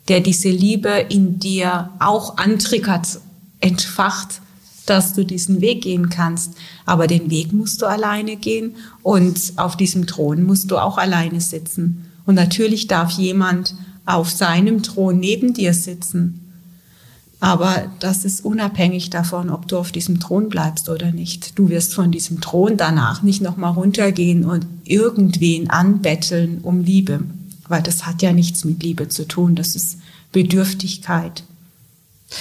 [0.09, 3.20] der diese Liebe in dir auch antriggert,
[3.61, 4.40] entfacht,
[4.87, 6.55] dass du diesen Weg gehen kannst.
[6.87, 8.74] Aber den Weg musst du alleine gehen
[9.05, 12.11] und auf diesem Thron musst du auch alleine sitzen.
[12.27, 16.47] Und natürlich darf jemand auf seinem Thron neben dir sitzen.
[17.40, 21.57] Aber das ist unabhängig davon, ob du auf diesem Thron bleibst oder nicht.
[21.57, 27.20] Du wirst von diesem Thron danach nicht nochmal runtergehen und irgendwen anbetteln um Liebe.
[27.68, 29.55] Weil das hat ja nichts mit Liebe zu tun.
[29.55, 29.98] Das ist
[30.33, 31.44] Bedürftigkeit,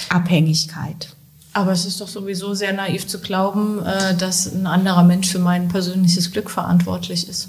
[0.08, 1.14] Abhängigkeit.
[1.52, 5.38] Aber es ist doch sowieso sehr naiv zu glauben, äh, dass ein anderer Mensch für
[5.38, 7.48] mein persönliches Glück verantwortlich ist.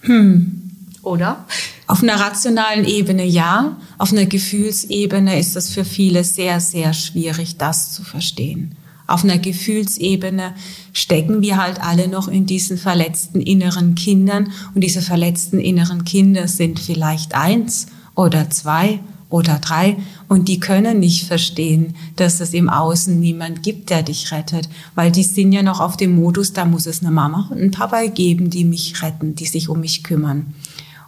[0.00, 0.61] Hm.
[1.02, 1.44] Oder?
[1.88, 7.56] Auf einer rationalen Ebene ja, auf einer Gefühlsebene ist es für viele sehr, sehr schwierig,
[7.56, 8.76] das zu verstehen.
[9.08, 10.54] Auf einer Gefühlsebene
[10.92, 16.46] stecken wir halt alle noch in diesen verletzten inneren Kindern und diese verletzten inneren Kinder
[16.46, 19.96] sind vielleicht eins oder zwei oder drei
[20.28, 25.10] und die können nicht verstehen, dass es im Außen niemand gibt, der dich rettet, weil
[25.10, 28.06] die sind ja noch auf dem Modus, da muss es eine Mama und einen Papa
[28.06, 30.54] geben, die mich retten, die sich um mich kümmern.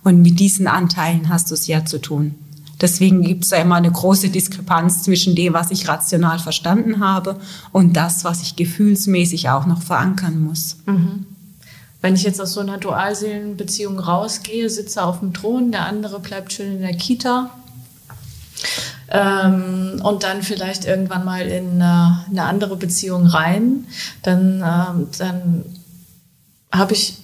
[0.05, 2.35] Und mit diesen Anteilen hast du es ja zu tun.
[2.81, 7.41] Deswegen gibt es ja immer eine große Diskrepanz zwischen dem, was ich rational verstanden habe
[7.73, 10.77] und das, was ich gefühlsmäßig auch noch verankern muss.
[10.87, 11.27] Mhm.
[12.03, 16.53] Wenn ich jetzt aus so einer Dualseelenbeziehung rausgehe, sitze auf dem Thron, der andere bleibt
[16.53, 17.51] schön in der Kita,
[19.09, 23.87] ähm, und dann vielleicht irgendwann mal in eine, eine andere Beziehung rein,
[24.23, 25.65] dann, ähm, dann
[26.73, 27.19] habe ich,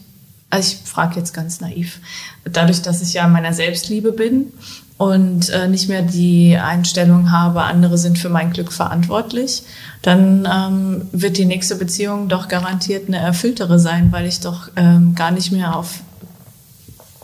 [0.51, 2.01] also ich frage jetzt ganz naiv,
[2.45, 4.53] dadurch, dass ich ja in meiner Selbstliebe bin
[4.99, 9.63] und äh, nicht mehr die Einstellung habe, andere sind für mein Glück verantwortlich,
[10.03, 15.15] dann ähm, wird die nächste Beziehung doch garantiert eine erfülltere sein, weil ich doch ähm,
[15.15, 16.01] gar nicht mehr auf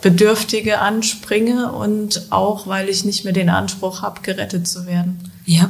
[0.01, 5.19] Bedürftige anspringe und auch, weil ich nicht mehr den Anspruch habe, gerettet zu werden.
[5.45, 5.69] Ja.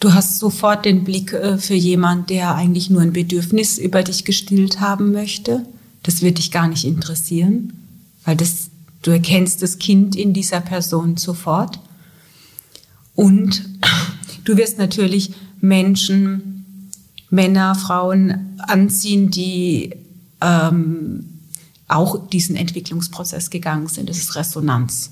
[0.00, 4.24] Du hast sofort den Blick äh, für jemand, der eigentlich nur ein Bedürfnis über dich
[4.24, 5.62] gestillt haben möchte.
[6.02, 7.72] Das wird dich gar nicht interessieren,
[8.24, 8.70] weil das,
[9.02, 11.78] du erkennst das Kind in dieser Person sofort.
[13.14, 13.62] Und
[14.44, 16.90] du wirst natürlich Menschen,
[17.30, 19.94] Männer, Frauen anziehen, die
[20.40, 21.40] ähm,
[21.86, 24.08] auch diesen Entwicklungsprozess gegangen sind.
[24.08, 25.10] Das ist Resonanz.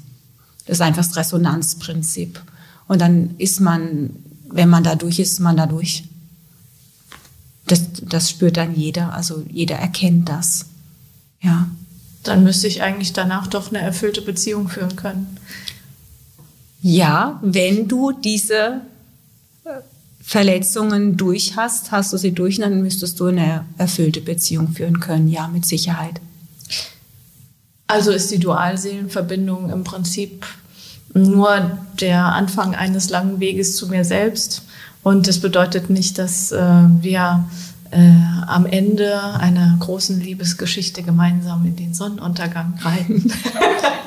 [0.66, 2.40] Das ist einfach das Resonanzprinzip.
[2.86, 4.10] Und dann ist man,
[4.50, 6.04] wenn man da durch ist, man da durch.
[7.66, 10.66] Das, das spürt dann jeder, also jeder erkennt das.
[11.40, 11.68] Ja.
[12.24, 15.38] Dann müsste ich eigentlich danach doch eine erfüllte Beziehung führen können.
[16.82, 18.82] Ja, wenn du diese
[19.64, 19.70] äh,
[20.20, 25.28] Verletzungen durch hast, hast du sie durch, dann müsstest du eine erfüllte Beziehung führen können.
[25.28, 26.20] Ja, mit Sicherheit.
[27.86, 30.46] Also ist die Dualseelenverbindung im Prinzip
[31.14, 34.62] nur der Anfang eines langen Weges zu mir selbst.
[35.02, 36.60] Und das bedeutet nicht, dass äh,
[37.00, 37.48] wir
[37.90, 38.12] äh,
[38.46, 43.32] am Ende einer großen Liebesgeschichte gemeinsam in den Sonnenuntergang reiten,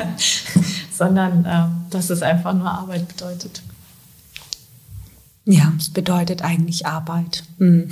[0.92, 3.62] sondern äh, dass es einfach nur Arbeit bedeutet.
[5.46, 7.44] Ja, es bedeutet eigentlich Arbeit.
[7.58, 7.90] Hm.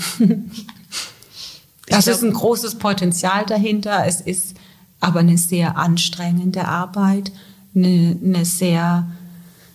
[1.88, 4.06] Das ist ein großes Potenzial dahinter.
[4.06, 4.56] Es ist
[5.00, 7.32] aber eine sehr anstrengende Arbeit,
[7.76, 9.10] eine, eine sehr,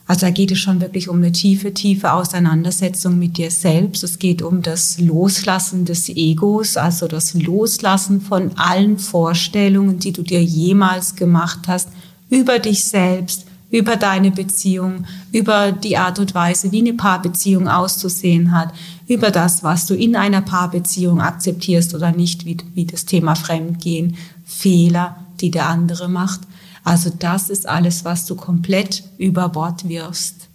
[0.07, 4.05] also da geht es schon wirklich um eine tiefe, tiefe Auseinandersetzung mit dir selbst.
[4.05, 10.23] Es geht um das Loslassen des Egos, also das Loslassen von allen Vorstellungen, die du
[10.23, 11.89] dir jemals gemacht hast
[12.29, 18.53] über dich selbst, über deine Beziehung, über die Art und Weise, wie eine Paarbeziehung auszusehen
[18.53, 18.75] hat,
[19.09, 24.17] über das, was du in einer Paarbeziehung akzeptierst oder nicht, wie, wie das Thema Fremdgehen,
[24.45, 26.41] Fehler, die der andere macht.
[26.85, 30.49] Also das ist alles, was du komplett über Bord wirfst.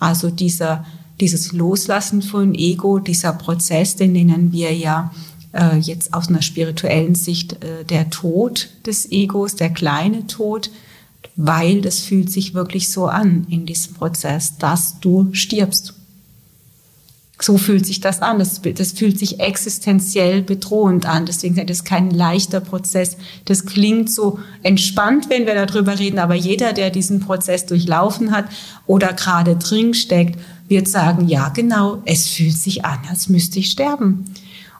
[0.00, 0.84] Also dieser,
[1.20, 5.12] dieses Loslassen von Ego, dieser Prozess, den nennen wir ja
[5.52, 10.70] äh, jetzt aus einer spirituellen Sicht äh, der Tod des Egos, der kleine Tod,
[11.36, 15.94] weil das fühlt sich wirklich so an in diesem Prozess, dass du stirbst.
[17.40, 18.38] So fühlt sich das an.
[18.38, 21.26] Das, das fühlt sich existenziell bedrohend an.
[21.26, 23.16] Deswegen ist das kein leichter Prozess.
[23.44, 28.46] Das klingt so entspannt, wenn wir darüber reden, aber jeder, der diesen Prozess durchlaufen hat
[28.86, 33.70] oder gerade drin steckt, wird sagen, ja genau, es fühlt sich an, als müsste ich
[33.70, 34.24] sterben.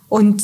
[0.08, 0.42] Und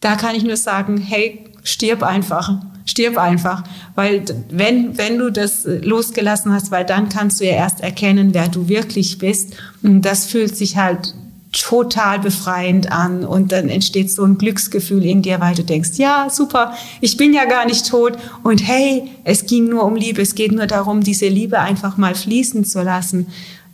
[0.00, 5.64] da kann ich nur sagen, hey, stirb einfach, stirb einfach, weil wenn, wenn du das
[5.64, 9.54] losgelassen hast, weil dann kannst du ja erst erkennen, wer du wirklich bist.
[9.82, 11.14] Und das fühlt sich halt
[11.52, 13.24] total befreiend an.
[13.24, 17.34] Und dann entsteht so ein Glücksgefühl in dir, weil du denkst, ja, super, ich bin
[17.34, 18.16] ja gar nicht tot.
[18.42, 22.14] Und hey, es ging nur um Liebe, es geht nur darum, diese Liebe einfach mal
[22.14, 23.26] fließen zu lassen,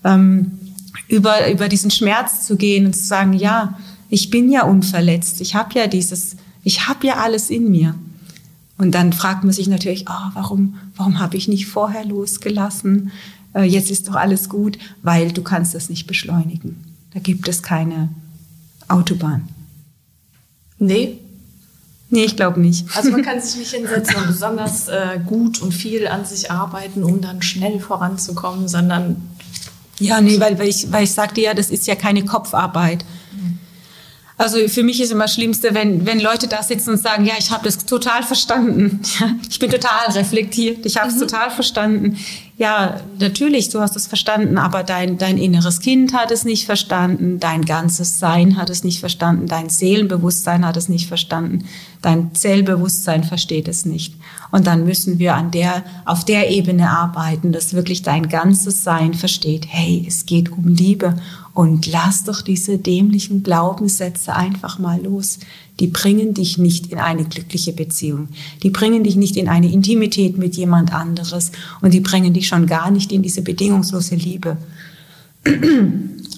[0.04, 0.58] ähm,
[1.08, 5.54] über, über diesen Schmerz zu gehen und zu sagen, ja, ich bin ja unverletzt, ich
[5.54, 7.94] habe ja dieses, ich habe ja alles in mir.
[8.76, 13.12] Und dann fragt man sich natürlich, oh, warum, warum habe ich nicht vorher losgelassen?
[13.54, 16.82] Äh, jetzt ist doch alles gut, weil du kannst das nicht beschleunigen.
[17.12, 18.08] Da gibt es keine
[18.88, 19.48] Autobahn.
[20.78, 21.18] Nee.
[22.10, 22.86] Nee, ich glaube nicht.
[22.96, 27.02] Also man kann sich nicht hinsetzen und besonders äh, gut und viel an sich arbeiten,
[27.02, 29.16] um dann schnell voranzukommen, sondern
[30.00, 33.04] ja, nee, weil, weil ich, weil ich sagte ja, das ist ja keine Kopfarbeit.
[34.36, 37.34] Also für mich ist immer das Schlimmste, wenn, wenn Leute da sitzen und sagen, ja,
[37.38, 39.00] ich habe das total verstanden.
[39.48, 41.20] ich bin total reflektiert, ich habe es mhm.
[41.20, 42.18] total verstanden.
[42.56, 47.40] Ja, natürlich, du hast es verstanden, aber dein, dein inneres Kind hat es nicht verstanden,
[47.40, 51.64] dein ganzes Sein hat es nicht verstanden, dein Seelenbewusstsein hat es nicht verstanden,
[52.00, 54.14] dein Zellbewusstsein versteht es nicht.
[54.52, 59.14] Und dann müssen wir an der, auf der Ebene arbeiten, dass wirklich dein ganzes Sein
[59.14, 61.16] versteht, hey, es geht um Liebe
[61.54, 65.38] und lass doch diese dämlichen Glaubenssätze einfach mal los.
[65.78, 68.28] Die bringen dich nicht in eine glückliche Beziehung.
[68.64, 71.52] Die bringen dich nicht in eine Intimität mit jemand anderes.
[71.80, 74.56] Und die bringen dich schon gar nicht in diese bedingungslose Liebe.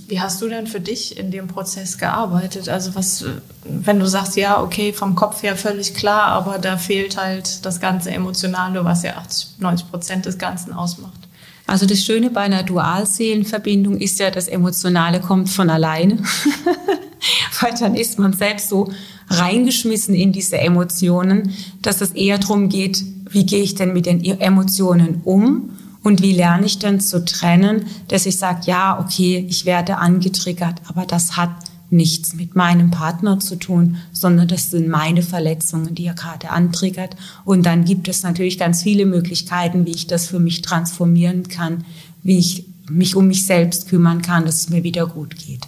[0.09, 2.69] Wie hast du denn für dich in dem Prozess gearbeitet?
[2.69, 3.25] Also was,
[3.65, 7.81] wenn du sagst, ja, okay, vom Kopf her völlig klar, aber da fehlt halt das
[7.81, 11.26] ganze Emotionale, was ja 80, 90 Prozent des Ganzen ausmacht.
[11.67, 16.19] Also das Schöne bei einer Dualseelenverbindung ist ja, das Emotionale kommt von alleine,
[17.61, 18.93] weil dann ist man selbst so
[19.29, 21.53] reingeschmissen in diese Emotionen,
[21.83, 25.71] dass es eher darum geht, wie gehe ich denn mit den Emotionen um
[26.05, 30.81] und wie lerne ich denn zu trennen, dass ich sage, ja, okay, ich werde angetriggert,
[30.87, 31.51] aber das hat
[31.91, 37.17] nichts mit meinem Partner zu tun, sondern das sind meine Verletzungen, die er gerade antriggert.
[37.45, 41.85] Und dann gibt es natürlich ganz viele Möglichkeiten, wie ich das für mich transformieren kann,
[42.23, 45.63] wie ich mich um mich selbst kümmern kann, dass es mir wieder gut geht.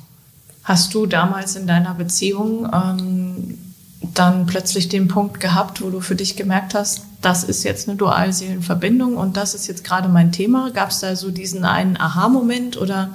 [0.65, 3.59] Hast du damals in deiner Beziehung ähm,
[4.15, 7.97] dann plötzlich den Punkt gehabt, wo du für dich gemerkt hast, das ist jetzt eine
[7.97, 10.71] Dualseelenverbindung und das ist jetzt gerade mein Thema?
[10.71, 13.11] Gab es da so diesen einen Aha-Moment oder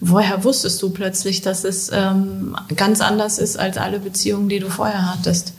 [0.00, 4.70] woher wusstest du plötzlich, dass es ähm, ganz anders ist als alle Beziehungen, die du
[4.70, 5.52] vorher hattest?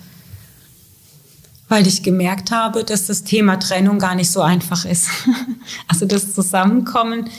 [1.69, 5.07] Weil ich gemerkt habe, dass das Thema Trennung gar nicht so einfach ist.
[5.87, 7.29] also das Zusammenkommen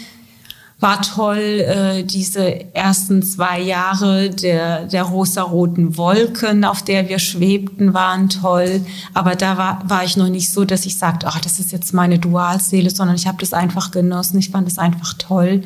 [0.82, 1.38] war toll.
[1.38, 8.84] Äh, diese ersten zwei Jahre der, der rosaroten Wolken, auf der wir schwebten, waren toll.
[9.14, 11.94] Aber da war, war ich noch nicht so, dass ich sagte, ach, das ist jetzt
[11.94, 14.38] meine Dualseele, sondern ich habe das einfach genossen.
[14.38, 15.62] Ich fand das einfach toll.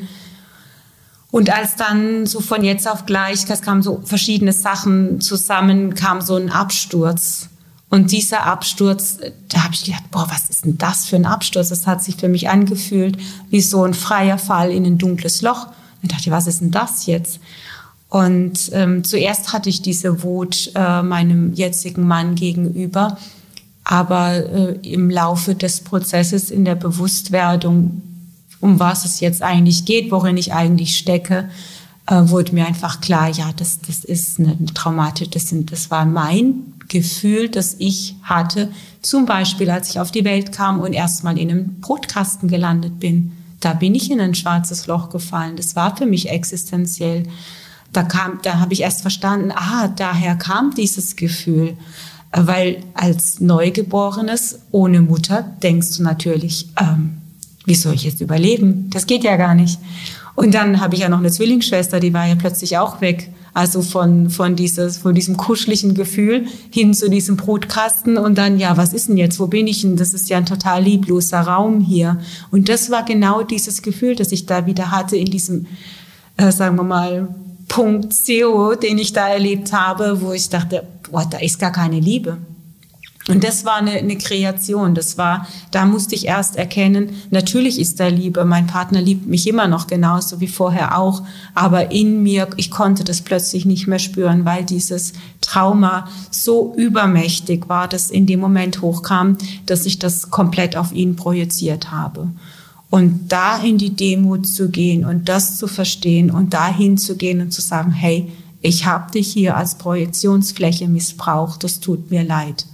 [1.31, 6.21] Und als dann so von jetzt auf gleich, es kamen so verschiedene Sachen zusammen, kam
[6.21, 7.49] so ein Absturz.
[7.89, 9.17] Und dieser Absturz,
[9.49, 11.69] da habe ich gedacht, boah, was ist denn das für ein Absturz?
[11.69, 13.17] Das hat sich für mich angefühlt
[13.49, 15.67] wie so ein freier Fall in ein dunkles Loch.
[16.01, 17.39] Und dachte was ist denn das jetzt?
[18.09, 23.17] Und ähm, zuerst hatte ich diese Wut äh, meinem jetzigen Mann gegenüber,
[23.83, 28.01] aber äh, im Laufe des Prozesses in der Bewusstwerdung
[28.59, 31.49] um was es jetzt eigentlich geht, worin ich eigentlich stecke,
[32.07, 36.05] äh, wurde mir einfach klar, ja, das, das ist eine, Traumatik, das, sind, das war
[36.05, 41.37] mein Gefühl, das ich hatte, zum Beispiel als ich auf die Welt kam und erstmal
[41.37, 43.33] in einem Brotkasten gelandet bin.
[43.59, 45.57] Da bin ich in ein schwarzes Loch gefallen.
[45.57, 47.23] Das war für mich existenziell.
[47.91, 51.75] Da kam, da habe ich erst verstanden, ah, daher kam dieses Gefühl.
[52.31, 57.16] Weil als Neugeborenes ohne Mutter denkst du natürlich, ähm,
[57.67, 58.89] wie soll ich jetzt überleben?
[58.89, 59.77] Das geht ja gar nicht.
[60.35, 63.29] Und dann habe ich ja noch eine Zwillingsschwester, die war ja plötzlich auch weg.
[63.53, 68.77] Also von, von, dieses, von diesem kuscheligen Gefühl hin zu diesem Brutkasten und dann, ja,
[68.77, 69.39] was ist denn jetzt?
[69.39, 69.97] Wo bin ich denn?
[69.97, 72.19] Das ist ja ein total liebloser Raum hier.
[72.51, 75.65] Und das war genau dieses Gefühl, das ich da wieder hatte in diesem,
[76.37, 77.35] äh, sagen wir mal,
[77.67, 81.99] Punkt Zero, den ich da erlebt habe, wo ich dachte, boah, da ist gar keine
[81.99, 82.37] Liebe.
[83.27, 84.95] Und das war eine, eine Kreation.
[84.95, 88.45] Das war, da musste ich erst erkennen, natürlich ist da Liebe.
[88.45, 91.23] Mein Partner liebt mich immer noch genauso wie vorher auch.
[91.53, 97.67] Aber in mir, ich konnte das plötzlich nicht mehr spüren, weil dieses Trauma so übermächtig
[97.67, 102.29] war, dass in dem Moment hochkam, dass ich das komplett auf ihn projiziert habe.
[102.89, 107.41] Und da in die Demut zu gehen und das zu verstehen und dahin zu gehen
[107.41, 112.65] und zu sagen, hey, ich habe dich hier als Projektionsfläche missbraucht, das tut mir leid.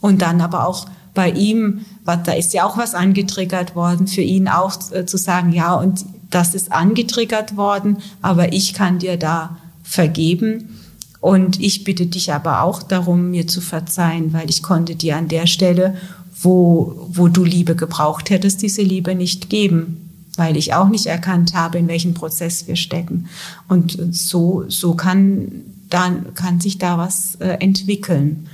[0.00, 4.48] Und dann aber auch bei ihm, da ist ja auch was angetriggert worden, für ihn
[4.48, 9.56] auch äh, zu sagen, ja, und das ist angetriggert worden, aber ich kann dir da
[9.82, 10.76] vergeben.
[11.20, 15.28] Und ich bitte dich aber auch darum, mir zu verzeihen, weil ich konnte dir an
[15.28, 15.96] der Stelle,
[16.40, 21.54] wo, wo du Liebe gebraucht hättest, diese Liebe nicht geben, weil ich auch nicht erkannt
[21.54, 23.28] habe, in welchem Prozess wir stecken.
[23.68, 25.50] Und so, so kann,
[25.90, 28.46] dann, kann sich da was äh, entwickeln.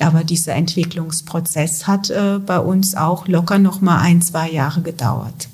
[0.00, 5.48] Aber dieser Entwicklungsprozess hat äh, bei uns auch locker noch mal ein, zwei Jahre gedauert.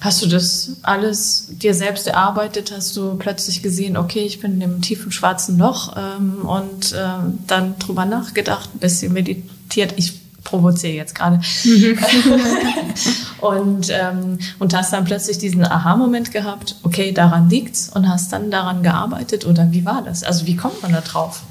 [0.00, 2.72] Hast du das alles dir selbst erarbeitet?
[2.76, 7.06] Hast du plötzlich gesehen, okay, ich bin in dem tiefen schwarzen Loch ähm, und äh,
[7.46, 9.94] dann drüber nachgedacht, ein bisschen meditiert.
[9.96, 11.40] Ich provoziere jetzt gerade.
[11.64, 11.98] Mhm.
[13.40, 18.50] und, ähm, und hast dann plötzlich diesen Aha-Moment gehabt, okay, daran liegt's und hast dann
[18.50, 20.22] daran gearbeitet oder wie war das?
[20.22, 21.44] Also wie kommt man da drauf?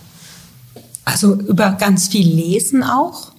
[1.05, 3.31] Also über ganz viel Lesen auch.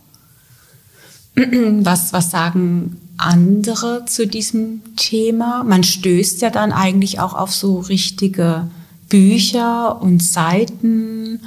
[1.34, 5.64] Was, was sagen andere zu diesem Thema?
[5.64, 8.68] Man stößt ja dann eigentlich auch auf so richtige
[9.08, 11.40] Bücher und Seiten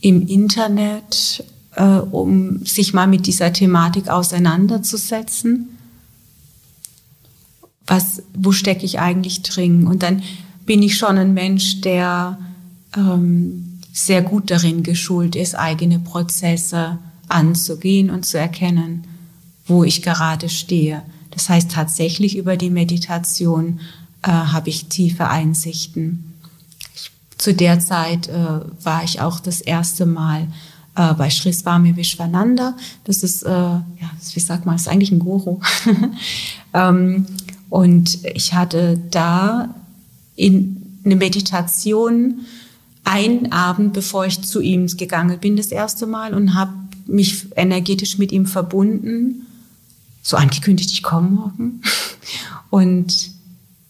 [0.00, 1.44] im Internet,
[1.76, 5.78] äh, um sich mal mit dieser Thematik auseinanderzusetzen.
[7.86, 9.86] Was, wo stecke ich eigentlich drin?
[9.86, 10.22] Und dann
[10.66, 12.38] bin ich schon ein Mensch, der
[12.96, 19.04] ähm, sehr gut darin geschult ist, eigene Prozesse anzugehen und zu erkennen,
[19.66, 21.02] wo ich gerade stehe.
[21.30, 23.80] Das heißt, tatsächlich über die Meditation
[24.22, 26.34] äh, habe ich tiefe Einsichten.
[26.94, 30.48] Ich, zu der Zeit äh, war ich auch das erste Mal
[30.94, 32.74] äh, bei Sri Vishwananda.
[33.04, 33.82] Das ist, äh, ja,
[34.34, 35.60] wie sagt man, ist eigentlich ein Guru.
[36.74, 37.26] ähm,
[37.70, 39.74] und ich hatte da
[40.36, 42.42] in eine Meditation
[43.04, 46.72] einen Abend, bevor ich zu ihm gegangen bin, das erste Mal und habe
[47.06, 49.46] mich energetisch mit ihm verbunden,
[50.22, 51.82] so angekündigt, ich komme morgen.
[52.70, 53.32] Und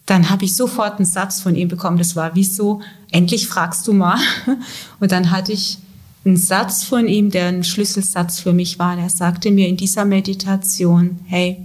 [0.07, 1.99] dann habe ich sofort einen Satz von ihm bekommen.
[1.99, 4.19] Das war wie so, endlich fragst du mal.
[5.01, 5.79] Und dann hatte ich
[6.25, 8.99] einen Satz von ihm, der ein Schlüsselsatz für mich war.
[8.99, 11.61] Er sagte mir in dieser Meditation, hey,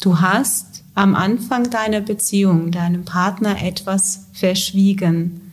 [0.00, 5.45] du hast am Anfang deiner Beziehung deinem Partner etwas verschwiegen,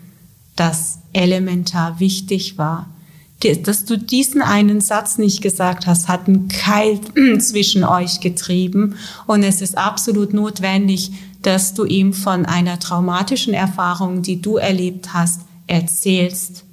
[0.55, 2.89] das elementar wichtig war.
[3.63, 6.99] Dass du diesen einen Satz nicht gesagt hast, hat einen Keil
[7.39, 8.95] zwischen euch getrieben
[9.27, 15.13] und es ist absolut notwendig, dass du ihm von einer traumatischen Erfahrung, die du erlebt
[15.13, 16.63] hast, erzählst,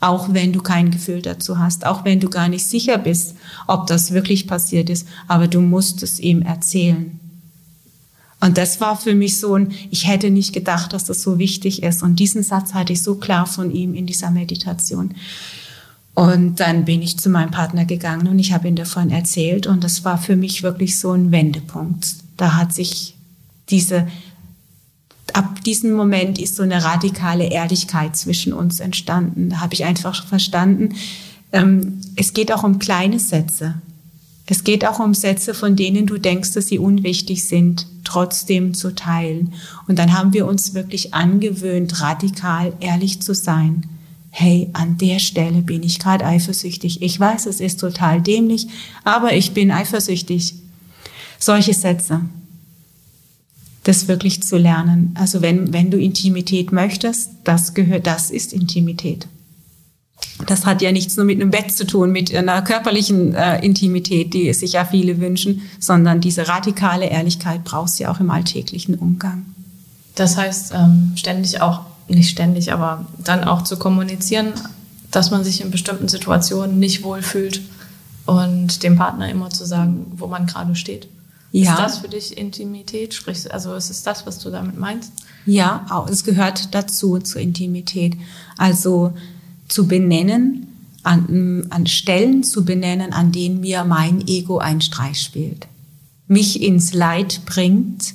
[0.00, 3.34] auch wenn du kein Gefühl dazu hast, auch wenn du gar nicht sicher bist,
[3.66, 7.18] ob das wirklich passiert ist, aber du musst es ihm erzählen.
[8.40, 11.82] Und das war für mich so ein, ich hätte nicht gedacht, dass das so wichtig
[11.82, 12.02] ist.
[12.02, 15.14] Und diesen Satz hatte ich so klar von ihm in dieser Meditation.
[16.14, 19.66] Und dann bin ich zu meinem Partner gegangen und ich habe ihm davon erzählt.
[19.66, 22.06] Und das war für mich wirklich so ein Wendepunkt.
[22.36, 23.14] Da hat sich
[23.70, 24.08] diese,
[25.32, 29.50] ab diesem Moment ist so eine radikale Ehrlichkeit zwischen uns entstanden.
[29.50, 30.94] Da habe ich einfach verstanden,
[31.52, 33.74] ähm, es geht auch um kleine Sätze.
[34.50, 38.94] Es geht auch um Sätze, von denen du denkst, dass sie unwichtig sind, trotzdem zu
[38.94, 39.52] teilen.
[39.86, 43.84] Und dann haben wir uns wirklich angewöhnt, radikal ehrlich zu sein.
[44.30, 47.02] Hey, an der Stelle bin ich gerade eifersüchtig.
[47.02, 48.68] Ich weiß, es ist total dämlich,
[49.04, 50.54] aber ich bin eifersüchtig.
[51.38, 52.22] Solche Sätze.
[53.84, 55.14] Das wirklich zu lernen.
[55.14, 59.28] Also wenn, wenn du Intimität möchtest, das gehört, das ist Intimität.
[60.46, 64.32] Das hat ja nichts nur mit einem Bett zu tun, mit einer körperlichen äh, Intimität,
[64.34, 68.94] die sich ja viele wünschen, sondern diese radikale Ehrlichkeit brauchst du ja auch im alltäglichen
[68.94, 69.46] Umgang.
[70.14, 74.52] Das heißt, ähm, ständig auch, nicht ständig, aber dann auch zu kommunizieren,
[75.10, 77.60] dass man sich in bestimmten Situationen nicht wohlfühlt
[78.26, 81.08] und dem Partner immer zu sagen, wo man gerade steht.
[81.50, 81.72] Ja.
[81.72, 83.14] Ist das für dich Intimität?
[83.14, 85.12] Sprich, also ist es das, was du damit meinst?
[85.46, 88.16] Ja, es gehört dazu, zur Intimität.
[88.58, 89.14] Also
[89.68, 90.66] zu benennen,
[91.02, 95.68] an, an Stellen zu benennen, an denen mir mein Ego einen Streich spielt,
[96.26, 98.14] mich ins Leid bringt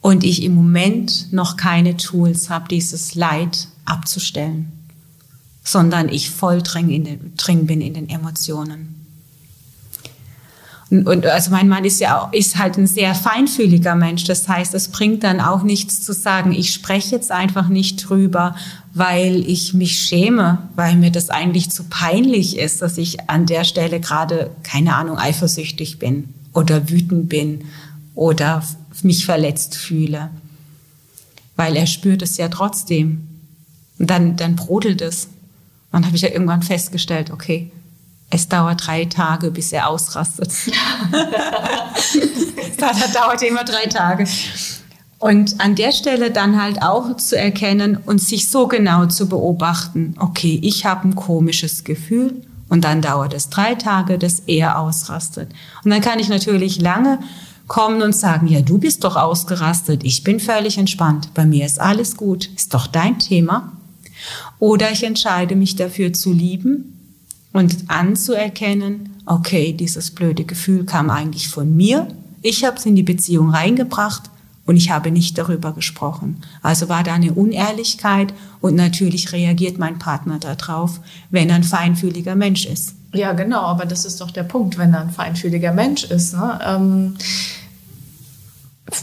[0.00, 4.70] und ich im Moment noch keine Tools habe, dieses Leid abzustellen,
[5.64, 8.95] sondern ich voll drin, in den, drin bin in den Emotionen.
[10.88, 14.22] Und also mein Mann ist ja auch, ist halt ein sehr feinfühliger Mensch.
[14.22, 18.54] Das heißt, es bringt dann auch nichts zu sagen, ich spreche jetzt einfach nicht drüber,
[18.94, 23.64] weil ich mich schäme, weil mir das eigentlich zu peinlich ist, dass ich an der
[23.64, 27.64] Stelle gerade, keine Ahnung, eifersüchtig bin oder wütend bin
[28.14, 28.62] oder
[29.02, 30.30] mich verletzt fühle.
[31.56, 33.26] Weil er spürt es ja trotzdem.
[33.98, 35.28] Und dann, dann brodelt es.
[35.90, 37.72] dann habe ich ja irgendwann festgestellt, okay,
[38.30, 40.52] es dauert drei Tage, bis er ausrastet.
[42.78, 44.26] das dauert immer drei Tage.
[45.18, 50.14] Und an der Stelle dann halt auch zu erkennen und sich so genau zu beobachten,
[50.18, 55.50] okay, ich habe ein komisches Gefühl und dann dauert es drei Tage, dass er ausrastet.
[55.84, 57.20] Und dann kann ich natürlich lange
[57.66, 61.80] kommen und sagen, ja, du bist doch ausgerastet, ich bin völlig entspannt, bei mir ist
[61.80, 63.72] alles gut, ist doch dein Thema.
[64.58, 66.95] Oder ich entscheide mich dafür zu lieben
[67.56, 72.06] und anzuerkennen, okay, dieses blöde Gefühl kam eigentlich von mir,
[72.42, 74.30] ich habe es in die Beziehung reingebracht
[74.66, 76.42] und ich habe nicht darüber gesprochen.
[76.62, 81.00] Also war da eine Unehrlichkeit und natürlich reagiert mein Partner darauf,
[81.30, 82.94] wenn er ein feinfühliger Mensch ist.
[83.14, 86.34] Ja, genau, aber das ist doch der Punkt, wenn er ein feinfühliger Mensch ist.
[86.34, 86.58] Ne?
[86.62, 87.16] Ähm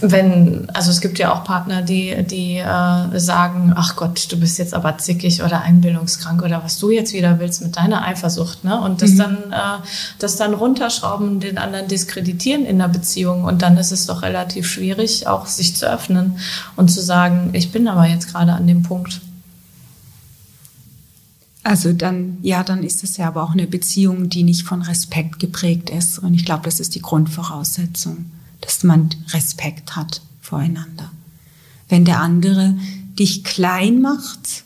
[0.02, 4.58] wenn, also es gibt ja auch Partner, die, die äh, sagen, ach Gott, du bist
[4.58, 8.80] jetzt aber zickig oder einbildungskrank oder was du jetzt wieder willst mit deiner Eifersucht, ne?
[8.80, 9.18] Und das mhm.
[9.18, 9.84] dann, äh,
[10.20, 13.44] das dann runterschrauben und den anderen diskreditieren in der Beziehung.
[13.44, 16.38] Und dann ist es doch relativ schwierig, auch sich zu öffnen
[16.76, 19.22] und zu sagen, ich bin aber jetzt gerade an dem Punkt.
[21.64, 25.40] Also dann, ja, dann ist es ja aber auch eine Beziehung, die nicht von Respekt
[25.40, 26.20] geprägt ist.
[26.20, 28.26] Und ich glaube, das ist die Grundvoraussetzung
[28.64, 31.12] dass man Respekt hat voreinander.
[31.90, 32.76] Wenn der andere
[33.20, 34.64] dich klein macht,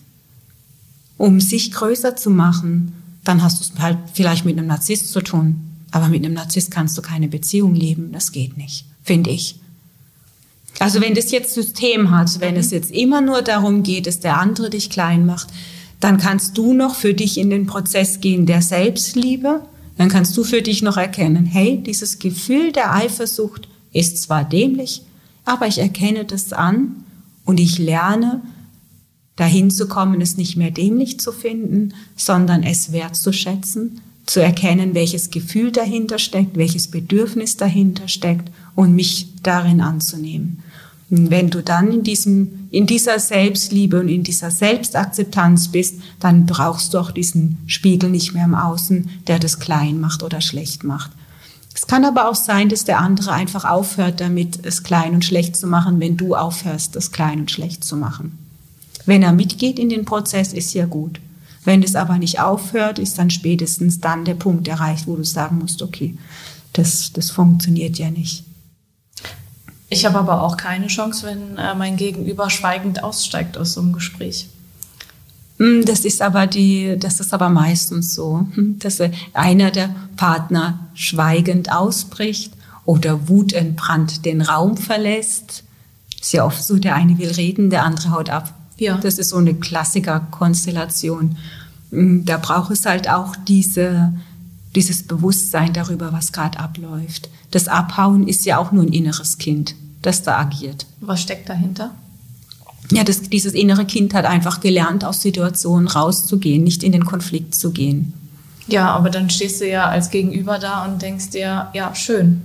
[1.18, 2.94] um sich größer zu machen,
[3.24, 5.64] dann hast du es halt vielleicht mit einem Narzisst zu tun.
[5.92, 8.12] Aber mit einem Narzisst kannst du keine Beziehung leben.
[8.12, 9.60] Das geht nicht, finde ich.
[10.80, 14.40] Also wenn das jetzt System hat, wenn es jetzt immer nur darum geht, dass der
[14.40, 15.48] andere dich klein macht,
[16.00, 19.62] dann kannst du noch für dich in den Prozess gehen der Selbstliebe.
[19.98, 25.02] Dann kannst du für dich noch erkennen, hey, dieses Gefühl der Eifersucht ist zwar dämlich,
[25.46, 27.04] aber ich erkenne das an
[27.46, 28.42] und ich lerne,
[29.38, 35.30] dahin zu kommen, es nicht mehr dämlich zu finden, sondern es wertzuschätzen, zu erkennen, welches
[35.30, 40.64] Gefühl dahinter steckt, welches Bedürfnis dahinter steckt und mich darin anzunehmen.
[41.10, 46.46] Und wenn du dann in diesem, in dieser Selbstliebe und in dieser Selbstakzeptanz bist, dann
[46.46, 50.84] brauchst du auch diesen Spiegel nicht mehr im Außen, der das klein macht oder schlecht
[50.84, 51.12] macht.
[51.78, 55.56] Es kann aber auch sein, dass der andere einfach aufhört damit, es klein und schlecht
[55.56, 58.36] zu machen, wenn du aufhörst, es klein und schlecht zu machen.
[59.06, 61.20] Wenn er mitgeht in den Prozess, ist ja gut.
[61.66, 65.60] Wenn es aber nicht aufhört, ist dann spätestens dann der Punkt erreicht, wo du sagen
[65.60, 66.18] musst, okay,
[66.74, 68.44] das, das funktioniert ja nicht.
[69.90, 73.94] Ich habe aber auch keine Chance, wenn äh, mein Gegenüber schweigend aussteigt aus so einem
[73.94, 74.48] Gespräch.
[75.58, 79.02] Hm, das ist aber die, das ist aber meistens so, hm, dass
[79.34, 82.54] einer der Partner schweigend ausbricht
[82.86, 85.64] oder wutentbrannt den Raum verlässt.
[86.20, 88.54] Ist ja oft so, der eine will reden, der andere haut ab.
[88.78, 88.98] Ja.
[88.98, 91.38] Das ist so eine Klassiker-Konstellation.
[91.92, 94.14] Hm, da braucht es halt auch diese,
[94.76, 97.30] dieses Bewusstsein darüber, was gerade abläuft.
[97.50, 100.86] Das Abhauen ist ja auch nur ein inneres Kind, das da agiert.
[101.02, 101.92] Was steckt dahinter?
[102.92, 107.56] Ja, das, dieses innere Kind hat einfach gelernt, aus Situationen rauszugehen, nicht in den Konflikt
[107.56, 108.14] zu gehen.
[108.70, 112.42] Ja, aber dann stehst du ja als Gegenüber da und denkst dir, ja, schön.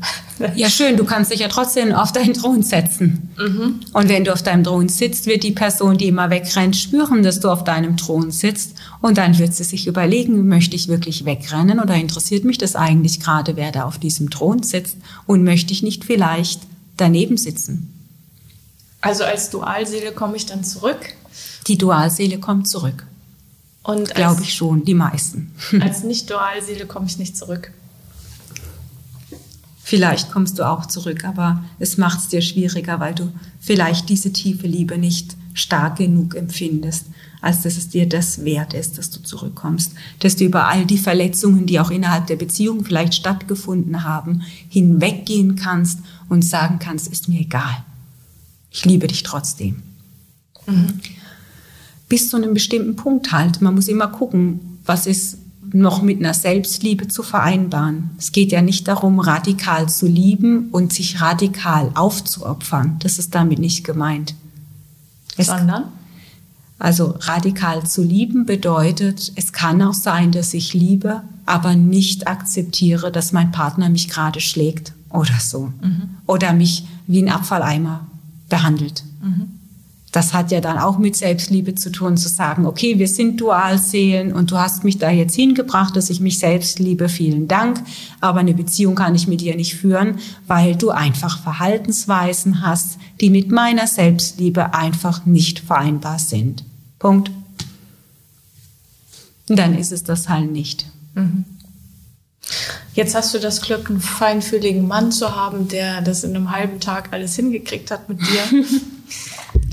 [0.55, 3.30] Ja, schön, du kannst dich ja trotzdem auf deinen Thron setzen.
[3.38, 3.80] Mhm.
[3.93, 7.40] Und wenn du auf deinem Thron sitzt, wird die Person, die immer wegrennt, spüren, dass
[7.40, 8.74] du auf deinem Thron sitzt.
[9.01, 13.20] Und dann wird sie sich überlegen, möchte ich wirklich wegrennen oder interessiert mich das eigentlich
[13.20, 14.97] gerade, wer da auf diesem Thron sitzt?
[15.26, 16.62] Und möchte ich nicht vielleicht
[16.97, 17.91] daneben sitzen?
[19.03, 21.00] Also als Dualseele komme ich dann zurück?
[21.66, 23.05] Die Dualseele kommt zurück.
[23.82, 25.53] Und glaube ich schon, die meisten.
[25.80, 27.72] Als Nicht-Dualseele komme ich nicht zurück.
[29.82, 34.32] Vielleicht kommst du auch zurück, aber es macht es dir schwieriger, weil du vielleicht diese
[34.32, 37.07] tiefe Liebe nicht stark genug empfindest,
[37.40, 40.96] als dass es dir das wert ist, dass du zurückkommst, dass du über all die
[40.96, 45.98] Verletzungen, die auch innerhalb der Beziehung vielleicht stattgefunden haben, hinweggehen kannst
[46.28, 47.84] und sagen kannst, ist mir egal
[48.72, 49.82] ich liebe dich trotzdem.
[50.66, 51.00] Mhm.
[52.08, 53.60] Bis zu einem bestimmten Punkt halt.
[53.60, 55.38] Man muss immer gucken, was ist
[55.74, 58.10] noch mit einer Selbstliebe zu vereinbaren.
[58.18, 62.96] Es geht ja nicht darum, radikal zu lieben und sich radikal aufzuopfern.
[62.98, 64.34] Das ist damit nicht gemeint.
[65.36, 65.84] Es Sondern?
[66.78, 73.12] Also radikal zu lieben bedeutet, es kann auch sein, dass ich liebe, aber nicht akzeptiere,
[73.12, 75.72] dass mein Partner mich gerade schlägt oder so.
[75.80, 76.16] Mhm.
[76.26, 78.06] Oder mich wie ein Abfalleimer
[78.53, 79.03] behandelt.
[79.22, 79.48] Mhm.
[80.12, 84.34] das hat ja dann auch mit Selbstliebe zu tun, zu sagen, okay, wir sind Dualseelen
[84.34, 87.82] und du hast mich da jetzt hingebracht, dass ich mich selbst liebe, vielen Dank.
[88.20, 93.30] Aber eine Beziehung kann ich mit dir nicht führen, weil du einfach Verhaltensweisen hast, die
[93.30, 96.62] mit meiner Selbstliebe einfach nicht vereinbar sind.
[96.98, 97.30] Punkt.
[99.46, 100.84] Dann ist es das halt nicht.
[101.14, 101.46] Mhm.
[102.95, 106.78] Jetzt hast du das Glück, einen feinfühligen Mann zu haben, der das in einem halben
[106.78, 108.64] Tag alles hingekriegt hat mit dir.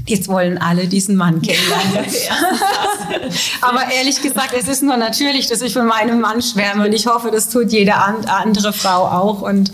[0.05, 2.11] Jetzt wollen alle diesen Mann kennenlernen.
[3.61, 7.05] Aber ehrlich gesagt, es ist nur natürlich, dass ich für meinen Mann schwärme und ich
[7.05, 9.71] hoffe, das tut jede andere Frau auch und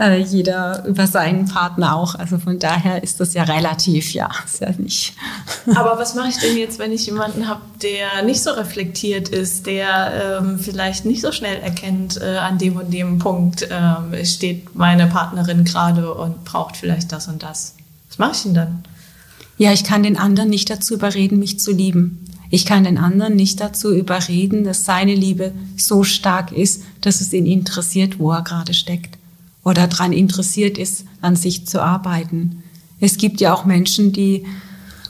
[0.00, 2.14] äh, jeder über seinen Partner auch.
[2.14, 5.14] Also von daher ist das ja relativ, ja, ist ja nicht.
[5.74, 9.66] Aber was mache ich denn jetzt, wenn ich jemanden habe, der nicht so reflektiert ist,
[9.66, 14.74] der ähm, vielleicht nicht so schnell erkennt, äh, an dem und dem Punkt ähm, steht
[14.74, 17.74] meine Partnerin gerade und braucht vielleicht das und das?
[18.08, 18.84] Was mache ich denn dann?
[19.58, 22.22] Ja, ich kann den anderen nicht dazu überreden, mich zu lieben.
[22.50, 27.32] Ich kann den anderen nicht dazu überreden, dass seine Liebe so stark ist, dass es
[27.32, 29.15] ihn interessiert, wo er gerade steckt
[29.66, 32.62] oder daran interessiert ist, an sich zu arbeiten.
[33.00, 34.46] Es gibt ja auch Menschen, die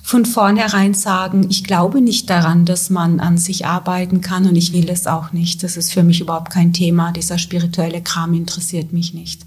[0.03, 4.73] von vornherein sagen, ich glaube nicht daran, dass man an sich arbeiten kann und ich
[4.73, 5.63] will es auch nicht.
[5.63, 7.13] Das ist für mich überhaupt kein Thema.
[7.13, 9.43] Dieser spirituelle Kram interessiert mich nicht.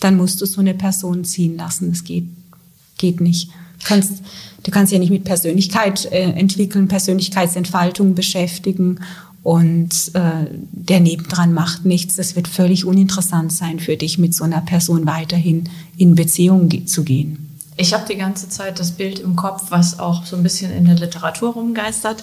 [0.00, 1.90] Dann musst du so eine Person ziehen lassen.
[1.90, 2.26] Das geht,
[2.98, 3.52] geht nicht
[3.84, 4.22] kannst,
[4.62, 9.00] du kannst ja nicht mit Persönlichkeit äh, entwickeln, Persönlichkeitsentfaltung beschäftigen
[9.42, 12.16] und äh, der nebendran macht nichts.
[12.16, 17.02] Das wird völlig uninteressant sein für dich, mit so einer Person weiterhin in Beziehung zu
[17.02, 17.58] gehen.
[17.76, 20.84] Ich habe die ganze Zeit das Bild im Kopf, was auch so ein bisschen in
[20.84, 22.22] der Literatur rumgeistert.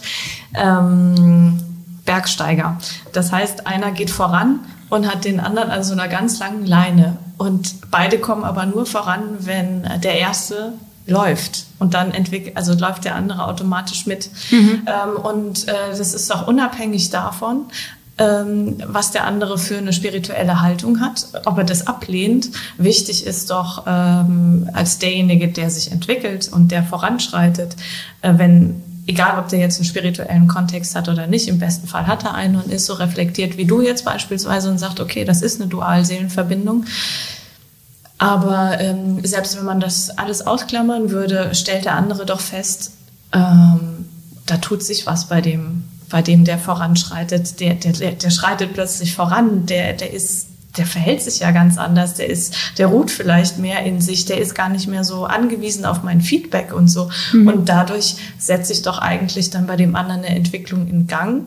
[0.53, 1.59] Ähm,
[2.05, 2.77] Bergsteiger.
[3.13, 7.17] Das heißt, einer geht voran und hat den anderen an so einer ganz langen Leine.
[7.37, 10.73] Und beide kommen aber nur voran, wenn der Erste
[11.09, 14.29] läuft und dann entwickelt, also läuft der andere automatisch mit.
[14.51, 14.87] Mhm.
[14.87, 17.65] Ähm, und äh, das ist auch unabhängig davon,
[18.17, 22.49] ähm, was der andere für eine spirituelle Haltung hat, ob er das ablehnt.
[22.77, 27.75] Wichtig ist doch ähm, als derjenige, der sich entwickelt und der voranschreitet,
[28.21, 32.05] äh, wenn egal ob der jetzt einen spirituellen Kontext hat oder nicht, im besten Fall
[32.05, 35.41] hat er einen und ist so reflektiert wie du jetzt beispielsweise und sagt, okay, das
[35.41, 36.85] ist eine Dualseelenverbindung,
[38.19, 42.91] aber ähm, selbst wenn man das alles ausklammern würde, stellt der andere doch fest,
[43.31, 44.05] ähm,
[44.45, 47.59] da tut sich was bei dem, bei dem, der voranschreitet.
[47.61, 50.47] Der, der, der schreitet plötzlich voran, der, der ist
[50.77, 54.39] der verhält sich ja ganz anders, der ist, der ruht vielleicht mehr in sich, der
[54.39, 57.09] ist gar nicht mehr so angewiesen auf mein Feedback und so.
[57.33, 57.47] Mhm.
[57.47, 61.45] Und dadurch setze ich doch eigentlich dann bei dem anderen eine Entwicklung in Gang.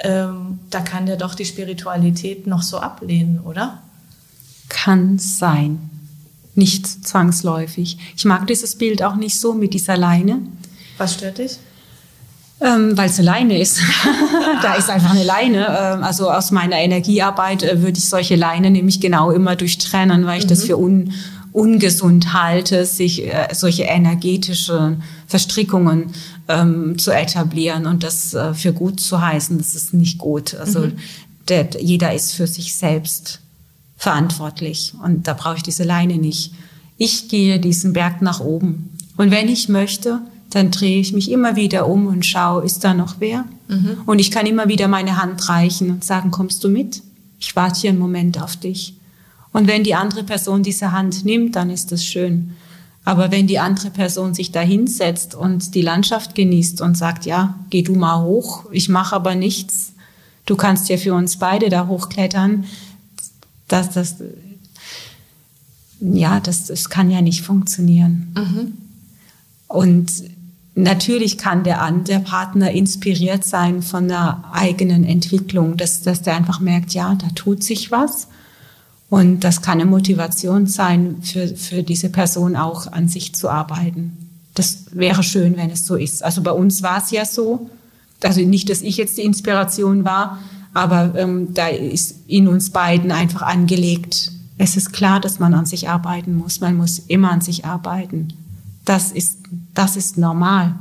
[0.00, 3.78] Ähm, da kann der doch die Spiritualität noch so ablehnen, oder?
[4.68, 5.93] Kann sein
[6.54, 7.98] nicht zwangsläufig.
[8.16, 10.40] Ich mag dieses Bild auch nicht so mit dieser Leine.
[10.98, 11.58] Was stört dich?
[12.60, 13.80] Ähm, Weil es eine Leine ist.
[14.62, 15.66] da ist einfach eine Leine.
[15.66, 20.38] Ähm, also aus meiner Energiearbeit äh, würde ich solche Leinen nämlich genau immer durchtrennen, weil
[20.38, 20.50] ich mhm.
[20.50, 21.12] das für un,
[21.52, 24.96] ungesund halte, sich äh, solche energetische
[25.26, 26.12] Verstrickungen
[26.48, 29.58] ähm, zu etablieren und das äh, für gut zu heißen.
[29.58, 30.54] Das ist nicht gut.
[30.54, 30.92] Also mhm.
[31.48, 33.40] der, jeder ist für sich selbst
[33.96, 34.94] verantwortlich.
[35.02, 36.52] Und da brauche ich diese Leine nicht.
[36.96, 38.90] Ich gehe diesen Berg nach oben.
[39.16, 40.20] Und wenn ich möchte,
[40.50, 43.44] dann drehe ich mich immer wieder um und schaue, ist da noch wer?
[43.68, 43.98] Mhm.
[44.06, 47.02] Und ich kann immer wieder meine Hand reichen und sagen, kommst du mit?
[47.40, 48.94] Ich warte hier einen Moment auf dich.
[49.52, 52.52] Und wenn die andere Person diese Hand nimmt, dann ist das schön.
[53.04, 57.54] Aber wenn die andere Person sich da hinsetzt und die Landschaft genießt und sagt, ja,
[57.70, 59.92] geh du mal hoch, ich mache aber nichts,
[60.46, 62.64] du kannst ja für uns beide da hochklettern,
[63.68, 64.16] dass das,
[66.00, 68.34] ja, das, das kann ja nicht funktionieren.
[68.36, 68.72] Mhm.
[69.68, 70.10] Und
[70.74, 76.60] natürlich kann der, der Partner inspiriert sein von der eigenen Entwicklung, dass, dass der einfach
[76.60, 78.28] merkt, ja, da tut sich was.
[79.10, 84.16] Und das kann eine Motivation sein, für, für diese Person auch an sich zu arbeiten.
[84.54, 86.24] Das wäre schön, wenn es so ist.
[86.24, 87.70] Also bei uns war es ja so.
[88.22, 90.38] Also nicht, dass ich jetzt die Inspiration war,
[90.74, 95.66] aber ähm, da ist in uns beiden einfach angelegt, es ist klar, dass man an
[95.66, 96.60] sich arbeiten muss.
[96.60, 98.28] Man muss immer an sich arbeiten.
[98.84, 99.38] Das ist,
[99.72, 100.74] das ist normal.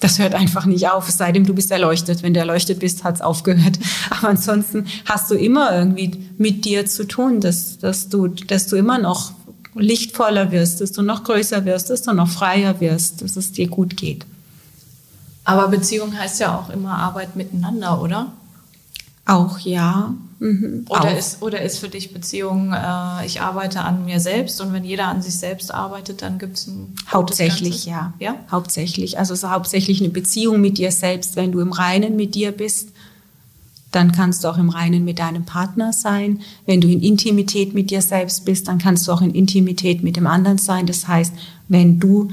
[0.00, 2.22] Das hört einfach nicht auf, es sei denn, du bist erleuchtet.
[2.22, 3.78] Wenn du erleuchtet bist, hat's aufgehört.
[4.10, 8.76] Aber ansonsten hast du immer irgendwie mit dir zu tun, dass, dass, du, dass du
[8.76, 9.32] immer noch
[9.74, 13.68] lichtvoller wirst, dass du noch größer wirst, dass du noch freier wirst, dass es dir
[13.68, 14.24] gut geht.
[15.50, 18.32] Aber Beziehung heißt ja auch immer Arbeit miteinander, oder?
[19.26, 20.14] Auch ja.
[20.38, 20.86] Mhm.
[20.88, 21.16] Oder, auch.
[21.16, 25.06] Ist, oder ist für dich Beziehung, äh, ich arbeite an mir selbst und wenn jeder
[25.06, 26.94] an sich selbst arbeitet, dann gibt es ein.
[27.12, 28.14] Hauptsächlich, ja.
[28.18, 28.36] ja.
[28.50, 29.18] Hauptsächlich.
[29.18, 31.36] Also es ist hauptsächlich eine Beziehung mit dir selbst.
[31.36, 32.90] Wenn du im Reinen mit dir bist,
[33.92, 36.40] dann kannst du auch im Reinen mit deinem Partner sein.
[36.64, 40.16] Wenn du in Intimität mit dir selbst bist, dann kannst du auch in Intimität mit
[40.16, 40.86] dem anderen sein.
[40.86, 41.34] Das heißt,
[41.68, 42.30] wenn du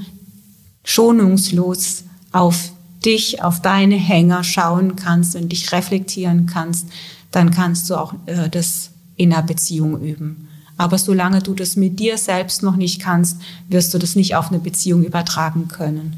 [0.84, 2.72] schonungslos auf
[3.04, 6.88] dich, auf deine Hänger schauen kannst und dich reflektieren kannst,
[7.30, 10.48] dann kannst du auch äh, das in einer Beziehung üben.
[10.76, 14.48] Aber solange du das mit dir selbst noch nicht kannst, wirst du das nicht auf
[14.48, 16.16] eine Beziehung übertragen können.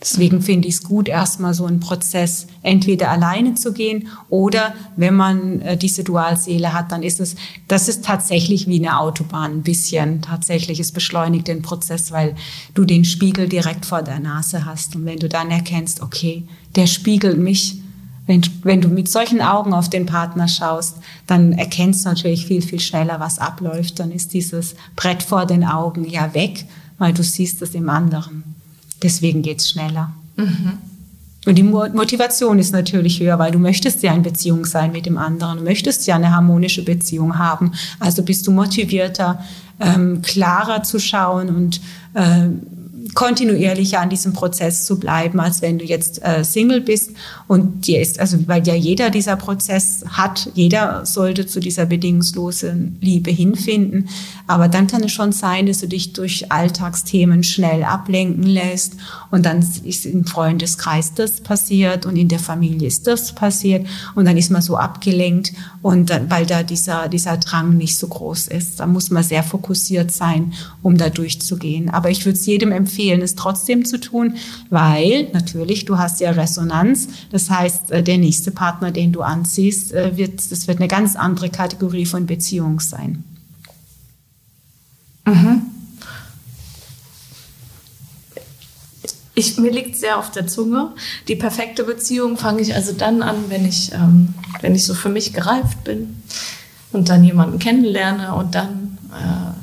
[0.00, 5.14] Deswegen finde ich es gut, erstmal so einen Prozess entweder alleine zu gehen oder wenn
[5.14, 7.34] man äh, diese Dualseele hat, dann ist es,
[7.66, 10.20] das ist tatsächlich wie eine Autobahn ein bisschen.
[10.20, 12.34] Tatsächlich, es beschleunigt den Prozess, weil
[12.74, 14.94] du den Spiegel direkt vor der Nase hast.
[14.96, 16.44] Und wenn du dann erkennst, okay,
[16.76, 17.80] der spiegelt mich,
[18.26, 22.60] wenn, wenn du mit solchen Augen auf den Partner schaust, dann erkennst du natürlich viel,
[22.60, 23.98] viel schneller, was abläuft.
[23.98, 26.66] Dann ist dieses Brett vor den Augen ja weg,
[26.98, 28.55] weil du siehst es im anderen.
[29.06, 30.10] Deswegen geht's schneller.
[30.34, 30.78] Mhm.
[31.46, 35.16] Und die Motivation ist natürlich höher, weil du möchtest ja in Beziehung sein mit dem
[35.16, 37.70] anderen, du möchtest ja eine harmonische Beziehung haben.
[38.00, 39.44] Also bist du motivierter,
[39.78, 41.80] ähm, klarer zu schauen und
[42.14, 42.48] äh,
[43.16, 47.12] kontinuierlicher an diesem Prozess zu bleiben, als wenn du jetzt äh, Single bist.
[47.48, 52.98] Und dir ist, also weil ja jeder dieser Prozess hat, jeder sollte zu dieser bedingungslosen
[53.00, 54.08] Liebe hinfinden.
[54.46, 58.96] Aber dann kann es schon sein, dass du dich durch Alltagsthemen schnell ablenken lässt
[59.30, 64.26] und dann ist im Freundeskreis das passiert und in der Familie ist das passiert und
[64.26, 68.48] dann ist man so abgelenkt und dann, weil da dieser, dieser Drang nicht so groß
[68.48, 68.78] ist.
[68.78, 70.52] Da muss man sehr fokussiert sein,
[70.82, 71.88] um da durchzugehen.
[71.88, 74.36] Aber ich würde es jedem empfehlen, empfehlen, es trotzdem zu tun,
[74.70, 77.08] weil natürlich du hast ja Resonanz.
[77.30, 81.16] Das heißt, äh, der nächste Partner, den du anziehst, äh, wird, das wird eine ganz
[81.16, 83.24] andere Kategorie von Beziehung sein.
[85.26, 85.62] Mhm.
[89.38, 90.92] Ich, mir liegt sehr auf der Zunge.
[91.28, 94.32] Die perfekte Beziehung fange ich also dann an, wenn ich, ähm,
[94.62, 96.22] wenn ich so für mich gereift bin
[96.92, 99.55] und dann jemanden kennenlerne und dann äh,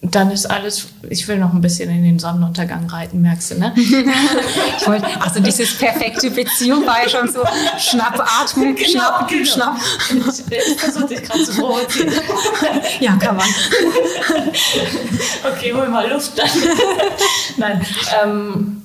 [0.00, 3.74] dann ist alles, ich will noch ein bisschen in den Sonnenuntergang reiten, merkst du, ne?
[4.84, 7.40] wollte, also dieses perfekte Beziehung war ja schon so
[7.78, 9.44] Schnappatmung, genau, Schnapp, genau.
[9.44, 9.76] Schnapp.
[10.10, 12.12] Ich, ich versuche dich gerade zu provozieren.
[13.00, 13.48] ja, kann man.
[15.52, 16.48] okay, hol mal Luft dann.
[17.56, 17.86] Nein,
[18.22, 18.82] ähm,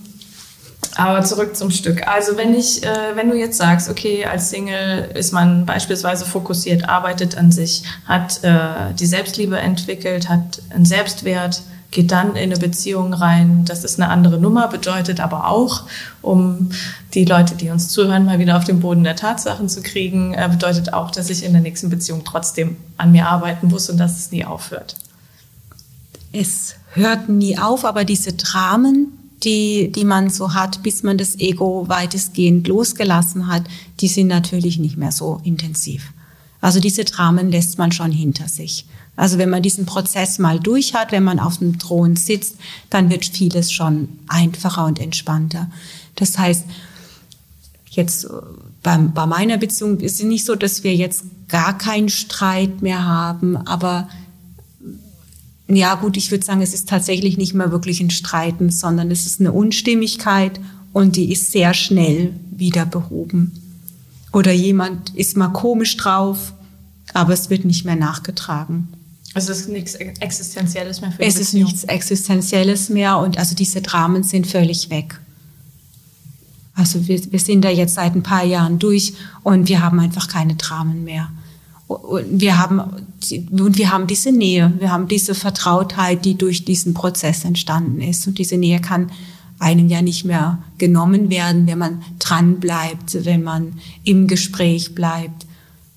[0.95, 2.07] aber zurück zum Stück.
[2.07, 6.87] Also wenn ich, äh, wenn du jetzt sagst, okay, als Single ist man beispielsweise fokussiert,
[6.87, 12.57] arbeitet an sich, hat äh, die Selbstliebe entwickelt, hat einen Selbstwert, geht dann in eine
[12.57, 13.65] Beziehung rein.
[13.65, 15.83] Das ist eine andere Nummer, bedeutet aber auch,
[16.21, 16.69] um
[17.13, 20.47] die Leute, die uns zuhören, mal wieder auf den Boden der Tatsachen zu kriegen, äh,
[20.51, 24.19] bedeutet auch, dass ich in der nächsten Beziehung trotzdem an mir arbeiten muss und dass
[24.19, 24.95] es nie aufhört.
[26.31, 31.39] Es hört nie auf, aber diese Dramen, die, die man so hat, bis man das
[31.39, 33.63] Ego weitestgehend losgelassen hat,
[33.99, 36.13] die sind natürlich nicht mehr so intensiv.
[36.61, 38.85] Also diese Dramen lässt man schon hinter sich.
[39.15, 42.55] Also wenn man diesen Prozess mal durch hat, wenn man auf dem Thron sitzt,
[42.89, 45.69] dann wird vieles schon einfacher und entspannter.
[46.15, 46.65] Das heißt,
[47.91, 48.27] jetzt
[48.81, 53.05] bei, bei meiner Beziehung ist es nicht so, dass wir jetzt gar keinen Streit mehr
[53.05, 54.09] haben, aber
[55.75, 59.25] ja gut, ich würde sagen, es ist tatsächlich nicht mehr wirklich ein Streiten, sondern es
[59.25, 60.59] ist eine Unstimmigkeit
[60.91, 63.51] und die ist sehr schnell wieder behoben.
[64.31, 66.53] Oder jemand ist mal komisch drauf,
[67.13, 68.87] aber es wird nicht mehr nachgetragen.
[69.33, 73.55] Also es ist nichts Existenzielles mehr für die Es ist nichts Existenzielles mehr und also
[73.55, 75.19] diese Dramen sind völlig weg.
[76.75, 79.13] Also wir, wir sind da jetzt seit ein paar Jahren durch
[79.43, 81.29] und wir haben einfach keine Dramen mehr.
[81.87, 86.93] Und wir haben, und wir haben diese Nähe, wir haben diese Vertrautheit, die durch diesen
[86.93, 88.27] Prozess entstanden ist.
[88.27, 89.11] Und diese Nähe kann
[89.59, 95.45] einem ja nicht mehr genommen werden, wenn man dran bleibt, wenn man im Gespräch bleibt.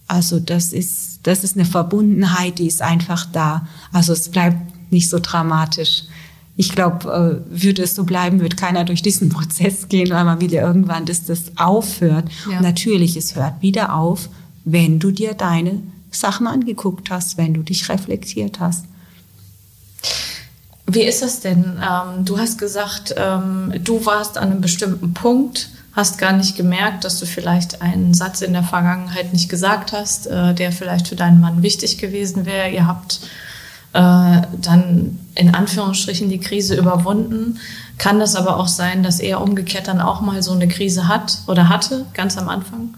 [0.07, 3.66] Also das ist, das ist eine Verbundenheit, die ist einfach da.
[3.93, 6.05] Also es bleibt nicht so dramatisch.
[6.57, 10.41] Ich glaube, äh, würde es so bleiben, würde keiner durch diesen Prozess gehen, weil man
[10.41, 12.29] wieder irgendwann, dass das aufhört.
[12.51, 12.61] Ja.
[12.61, 14.29] Natürlich, es hört wieder auf,
[14.64, 15.83] wenn du dir deine
[16.18, 18.84] Sachen angeguckt hast, wenn du dich reflektiert hast.
[20.86, 21.80] Wie ist das denn?
[21.82, 27.04] Ähm, du hast gesagt, ähm, du warst an einem bestimmten Punkt, hast gar nicht gemerkt,
[27.04, 31.16] dass du vielleicht einen Satz in der Vergangenheit nicht gesagt hast, äh, der vielleicht für
[31.16, 32.70] deinen Mann wichtig gewesen wäre.
[32.70, 33.20] Ihr habt
[33.94, 37.58] äh, dann in Anführungsstrichen die Krise überwunden.
[37.98, 41.38] Kann das aber auch sein, dass er umgekehrt dann auch mal so eine Krise hat
[41.46, 42.94] oder hatte, ganz am Anfang?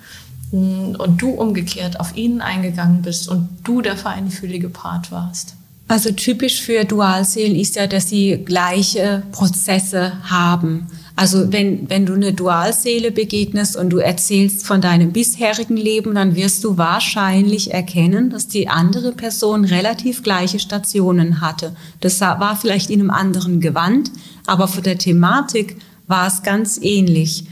[0.53, 5.55] Und du umgekehrt auf ihn eingegangen bist und du der feinfühlige Part warst?
[5.89, 10.87] Also typisch für Dualseelen ist ja, dass sie gleiche Prozesse haben.
[11.17, 16.37] Also wenn, wenn du eine Dualseele begegnest und du erzählst von deinem bisherigen Leben, dann
[16.37, 21.75] wirst du wahrscheinlich erkennen, dass die andere Person relativ gleiche Stationen hatte.
[22.01, 24.13] Das war vielleicht in einem anderen Gewand,
[24.47, 27.47] aber von der Thematik war es ganz ähnlich.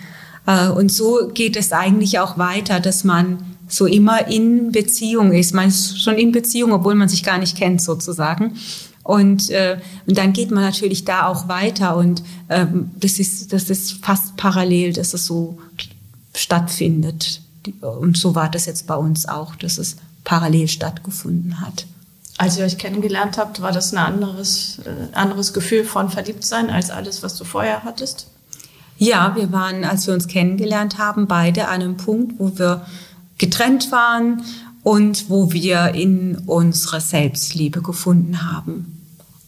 [0.47, 3.39] Äh, und so geht es eigentlich auch weiter, dass man
[3.69, 5.53] so immer in Beziehung ist.
[5.53, 8.57] Man ist schon in Beziehung, obwohl man sich gar nicht kennt sozusagen.
[9.03, 13.71] Und, äh, und dann geht man natürlich da auch weiter und ähm, das ist das
[13.71, 15.59] ist fast parallel, dass es so
[16.35, 17.41] stattfindet.
[17.81, 21.87] Und so war das jetzt bei uns auch, dass es parallel stattgefunden hat.
[22.37, 26.91] Als ihr euch kennengelernt habt, war das ein anderes, äh, anderes Gefühl von Verliebtsein als
[26.91, 28.27] alles, was du vorher hattest?
[28.99, 32.87] Ja, wir waren, als wir uns kennengelernt haben, beide an einem Punkt, wo wir
[33.39, 34.43] getrennt waren
[34.83, 38.93] und wo wir in unsere Selbstliebe gefunden haben.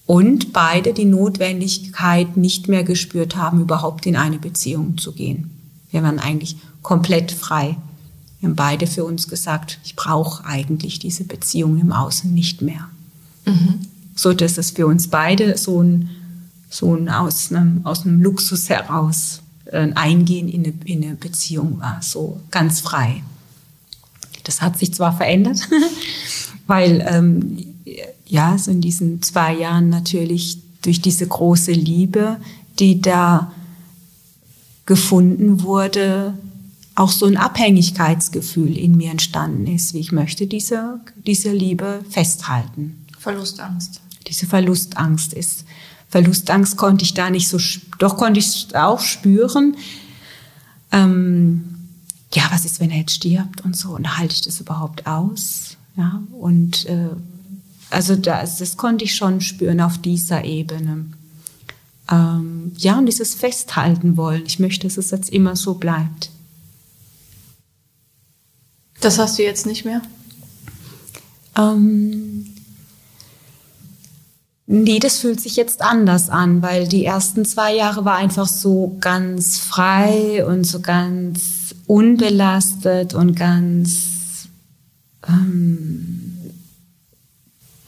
[0.05, 5.51] Und beide die Notwendigkeit nicht mehr gespürt haben, überhaupt in eine Beziehung zu gehen.
[5.91, 7.77] Wir waren eigentlich komplett frei.
[8.41, 12.89] Wir haben beide für uns gesagt, ich brauche eigentlich diese Beziehung im Außen nicht mehr.
[13.45, 13.81] Mhm.
[14.15, 16.11] So dass es für uns beide so ein,
[16.69, 19.41] so ein aus, einem, aus einem Luxus heraus
[19.73, 23.23] ein Eingehen in eine, in eine Beziehung war, so ganz frei.
[24.45, 25.69] Das hat sich zwar verändert,
[26.67, 27.75] weil ähm,
[28.27, 32.39] ja, so in diesen zwei Jahren natürlich durch diese große Liebe,
[32.79, 33.53] die da
[34.87, 36.35] gefunden wurde,
[36.95, 43.07] auch so ein Abhängigkeitsgefühl in mir entstanden ist, wie ich möchte diese, diese Liebe festhalten.
[43.19, 44.01] Verlustangst.
[44.27, 45.65] Diese Verlustangst ist.
[46.09, 47.59] Verlustangst konnte ich da nicht so,
[47.99, 49.77] doch konnte ich auch spüren.
[50.91, 51.79] Ähm,
[52.33, 53.91] ja, was ist, wenn er jetzt stirbt und so?
[53.91, 55.77] Und halte ich das überhaupt aus?
[55.97, 57.11] Ja, und äh,
[57.91, 61.07] also das, das konnte ich schon spüren auf dieser Ebene.
[62.11, 64.45] Ähm, ja, und dieses Festhalten wollen.
[64.47, 66.31] Ich möchte, dass es jetzt immer so bleibt.
[69.01, 70.03] Das hast du jetzt nicht mehr?
[71.57, 72.47] Ähm,
[74.71, 78.99] Nee, das fühlt sich jetzt anders an, weil die ersten zwei Jahre war einfach so
[79.01, 84.49] ganz frei und so ganz unbelastet und ganz,
[85.27, 86.35] ähm,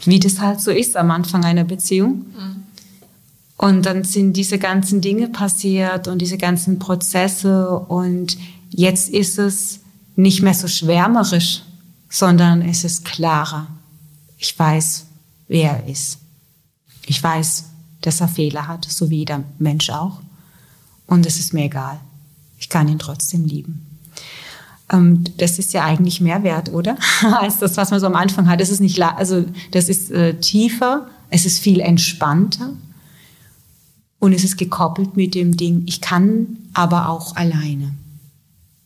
[0.05, 2.25] wie das halt so ist am Anfang einer Beziehung.
[2.35, 2.63] Mhm.
[3.59, 8.39] Und dann sind diese ganzen Dinge passiert und diese ganzen Prozesse und
[8.71, 9.81] jetzt ist es
[10.17, 11.63] nicht mehr so schwärmerisch,
[12.09, 13.67] sondern es ist klarer.
[14.39, 15.05] Ich weiß,
[15.47, 16.21] wer er ist.
[17.11, 17.65] Ich weiß,
[18.03, 20.21] dass er Fehler hat, so wie jeder Mensch auch.
[21.09, 21.99] Und es ist mir egal.
[22.57, 23.85] Ich kann ihn trotzdem lieben.
[24.93, 26.97] Ähm, das ist ja eigentlich mehr wert, oder?
[27.41, 28.61] Als das, was man so am Anfang hat.
[28.61, 32.75] Das ist nicht, also das ist äh, tiefer, es ist viel entspannter
[34.21, 37.93] und es ist gekoppelt mit dem Ding, ich kann aber auch alleine.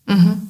[0.06, 0.48] Mhm.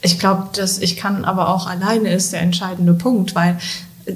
[0.00, 3.58] Ich glaube, dass ich kann aber auch alleine ist der entscheidende Punkt, weil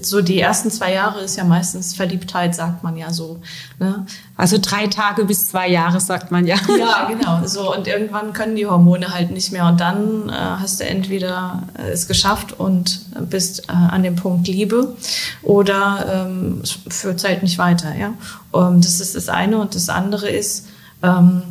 [0.03, 3.41] so die ersten zwei Jahre ist ja meistens Verliebtheit, sagt man ja so.
[3.79, 4.07] Ne?
[4.37, 6.57] Also drei Tage bis zwei Jahre, sagt man ja.
[6.79, 7.47] Ja, genau.
[7.47, 9.67] So, und irgendwann können die Hormone halt nicht mehr.
[9.67, 14.49] Und dann äh, hast du entweder äh, es geschafft und bist äh, an dem Punkt
[14.49, 14.97] Liebe
[15.43, 17.95] oder ähm, es führt halt nicht weiter.
[17.95, 18.15] Ja?
[18.51, 19.59] Und das ist das eine.
[19.59, 20.67] Und das andere ist,
[21.03, 21.43] ähm,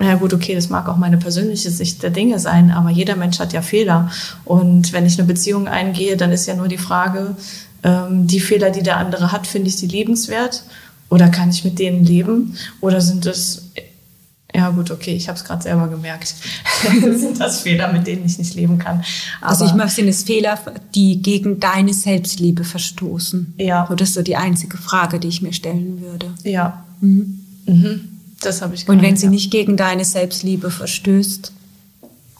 [0.00, 3.38] ja gut, okay, das mag auch meine persönliche Sicht der Dinge sein, aber jeder Mensch
[3.38, 4.10] hat ja Fehler.
[4.44, 7.36] Und wenn ich eine Beziehung eingehe, dann ist ja nur die Frage,
[7.82, 10.64] ähm, die Fehler, die der andere hat, finde ich die liebenswert?
[11.10, 12.56] Oder kann ich mit denen leben?
[12.80, 13.70] Oder sind es,
[14.54, 16.34] ja gut, okay, ich habe es gerade selber gemerkt,
[17.00, 19.04] sind das Fehler, mit denen ich nicht leben kann?
[19.40, 20.58] Aber also ich möchte, sind es Fehler,
[20.94, 23.54] die gegen deine Selbstliebe verstoßen?
[23.58, 23.86] Ja.
[23.88, 26.32] So, das ist so die einzige Frage, die ich mir stellen würde.
[26.44, 26.84] Ja.
[27.00, 27.40] Mhm.
[27.66, 28.19] Mhm.
[28.40, 28.88] Das habe ich.
[28.88, 29.30] Und wenn sie ja.
[29.30, 31.52] nicht gegen deine Selbstliebe verstößt,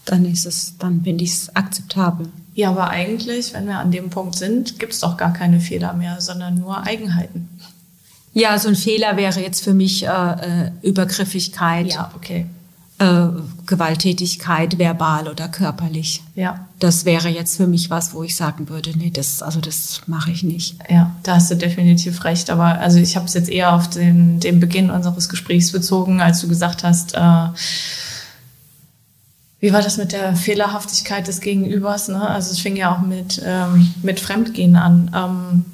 [0.07, 2.29] dann ist es, dann finde ich es akzeptabel.
[2.55, 5.93] Ja, aber eigentlich, wenn wir an dem Punkt sind, gibt es doch gar keine Fehler
[5.93, 7.49] mehr, sondern nur Eigenheiten.
[8.33, 11.93] Ja, so ein Fehler wäre jetzt für mich äh, äh Übergriffigkeit.
[11.93, 12.47] Ja, okay
[13.01, 13.29] äh,
[13.65, 16.23] Gewalttätigkeit, verbal oder körperlich.
[16.35, 16.67] Ja.
[16.79, 20.31] Das wäre jetzt für mich was, wo ich sagen würde, nee, das, also das mache
[20.31, 20.77] ich nicht.
[20.89, 22.51] Ja, da hast du definitiv recht.
[22.51, 26.43] Aber also ich habe es jetzt eher auf den, den Beginn unseres Gesprächs bezogen, als
[26.43, 27.49] du gesagt hast, äh,
[29.61, 32.09] wie war das mit der Fehlerhaftigkeit des Gegenübers?
[32.09, 32.21] Ne?
[32.21, 35.11] Also es fing ja auch mit, ähm, mit Fremdgehen an.
[35.15, 35.65] Ähm,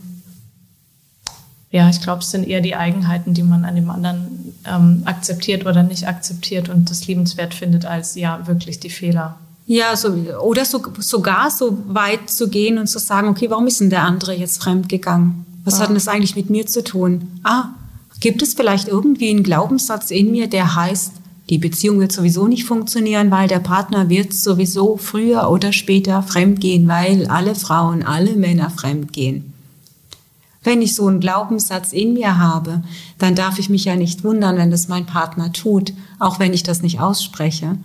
[1.71, 5.67] ja, ich glaube, es sind eher die Eigenheiten, die man an dem anderen ähm, akzeptiert
[5.67, 9.37] oder nicht akzeptiert und das liebenswert findet, als ja wirklich die Fehler.
[9.67, 10.09] Ja, so,
[10.41, 14.03] oder so, sogar so weit zu gehen und zu sagen, okay, warum ist denn der
[14.03, 15.45] andere jetzt fremd gegangen?
[15.65, 15.81] Was ah.
[15.81, 17.41] hat denn das eigentlich mit mir zu tun?
[17.43, 17.71] Ah,
[18.21, 21.13] gibt es vielleicht irgendwie einen Glaubenssatz in mir, der heißt,
[21.51, 26.61] die Beziehung wird sowieso nicht funktionieren, weil der Partner wird sowieso früher oder später fremd
[26.61, 29.53] gehen, weil alle Frauen, alle Männer fremd gehen.
[30.67, 32.83] Wenn ich so einen Glaubenssatz in mir habe,
[33.19, 36.65] dann darf ich mich ja nicht wundern, wenn das mein Partner tut, auch wenn ich
[36.65, 37.79] das nicht ausspreche,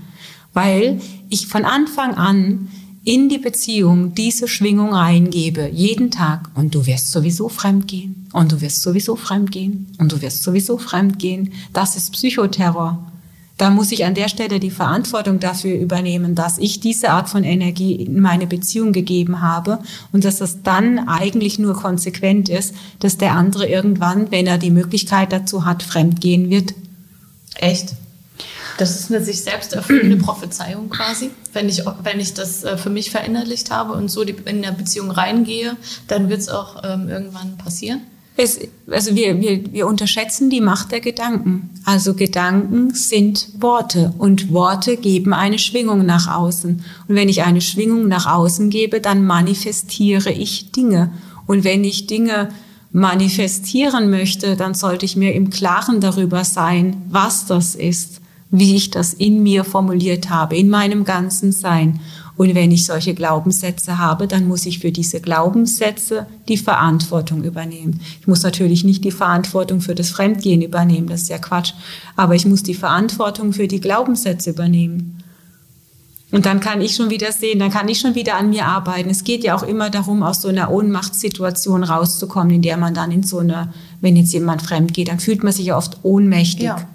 [0.55, 2.69] weil ich von Anfang an
[3.03, 8.51] in die Beziehung diese Schwingung reingebe, jeden Tag, und du wirst sowieso fremd gehen, und
[8.51, 11.53] du wirst sowieso fremd gehen, und du wirst sowieso fremd gehen.
[11.73, 13.10] Das ist Psychoterror
[13.61, 17.43] da muss ich an der Stelle die Verantwortung dafür übernehmen, dass ich diese Art von
[17.43, 19.77] Energie in meine Beziehung gegeben habe
[20.11, 24.71] und dass das dann eigentlich nur konsequent ist, dass der andere irgendwann, wenn er die
[24.71, 26.73] Möglichkeit dazu hat, fremdgehen wird.
[27.53, 27.93] Echt?
[28.79, 31.29] Das ist eine sich selbst erfüllende Prophezeiung quasi.
[31.53, 35.11] Wenn ich, wenn ich das äh, für mich verinnerlicht habe und so in der Beziehung
[35.11, 38.01] reingehe, dann wird es auch ähm, irgendwann passieren.
[38.37, 38.59] Es,
[38.89, 41.69] also wir, wir, wir unterschätzen die Macht der Gedanken.
[41.85, 46.83] Also Gedanken sind Worte und Worte geben eine Schwingung nach außen.
[47.07, 51.11] Und wenn ich eine Schwingung nach außen gebe, dann manifestiere ich Dinge.
[51.45, 52.49] Und wenn ich Dinge
[52.93, 58.91] manifestieren möchte, dann sollte ich mir im Klaren darüber sein, was das ist, wie ich
[58.91, 62.01] das in mir formuliert habe, in meinem ganzen Sein.
[62.41, 68.01] Und wenn ich solche Glaubenssätze habe, dann muss ich für diese Glaubenssätze die Verantwortung übernehmen.
[68.19, 71.73] Ich muss natürlich nicht die Verantwortung für das Fremdgehen übernehmen, das ist ja Quatsch,
[72.15, 75.23] aber ich muss die Verantwortung für die Glaubenssätze übernehmen.
[76.31, 79.11] Und dann kann ich schon wieder sehen, dann kann ich schon wieder an mir arbeiten.
[79.11, 83.11] Es geht ja auch immer darum, aus so einer Ohnmachtssituation rauszukommen, in der man dann
[83.11, 86.63] in so einer, wenn jetzt jemand fremd geht, dann fühlt man sich ja oft ohnmächtig.
[86.63, 86.87] Ja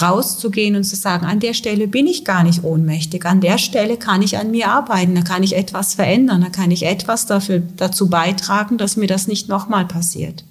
[0.00, 3.96] rauszugehen und zu sagen, an der Stelle bin ich gar nicht ohnmächtig, an der Stelle
[3.96, 7.62] kann ich an mir arbeiten, da kann ich etwas verändern, da kann ich etwas dafür,
[7.76, 10.44] dazu beitragen, dass mir das nicht nochmal passiert.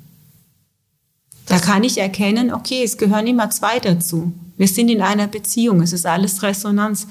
[1.45, 4.31] Da kann ich erkennen, okay, es gehören immer zwei dazu.
[4.57, 7.07] Wir sind in einer Beziehung, es ist alles Resonanz.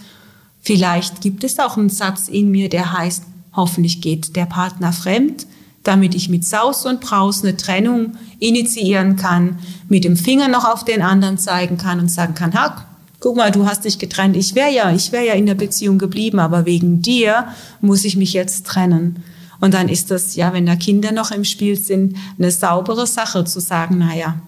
[0.60, 5.46] Vielleicht gibt es auch einen Satz in mir, der heißt, hoffentlich geht der Partner fremd,
[5.82, 9.58] damit ich mit Saus und Braus eine Trennung initiieren kann,
[9.88, 12.86] mit dem Finger noch auf den anderen zeigen kann und sagen kann, ha,
[13.20, 15.98] guck mal, du hast dich getrennt, ich wäre ja, ich wäre ja in der Beziehung
[15.98, 17.48] geblieben, aber wegen dir
[17.80, 19.22] muss ich mich jetzt trennen.
[19.60, 23.44] Und dann ist das, ja, wenn da Kinder noch im Spiel sind, eine saubere Sache
[23.44, 24.40] zu sagen, naja,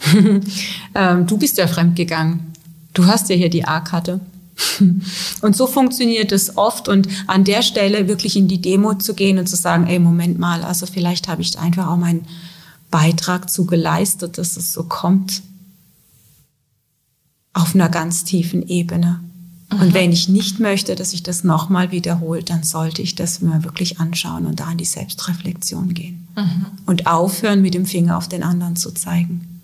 [0.94, 2.52] ähm, du bist ja fremdgegangen.
[2.94, 4.20] Du hast ja hier die A-Karte.
[5.40, 9.38] Und so funktioniert es oft und an der Stelle wirklich in die Demo zu gehen
[9.38, 12.26] und zu sagen, ey, Moment mal, also vielleicht habe ich einfach auch meinen
[12.90, 15.42] Beitrag zu geleistet, dass es so kommt.
[17.54, 19.20] Auf einer ganz tiefen Ebene.
[19.70, 19.94] Und mhm.
[19.94, 24.00] wenn ich nicht möchte, dass sich das nochmal wiederholt, dann sollte ich das mir wirklich
[24.00, 26.28] anschauen und da in die Selbstreflexion gehen.
[26.36, 26.66] Mhm.
[26.86, 29.60] Und aufhören, mit dem Finger auf den anderen zu zeigen.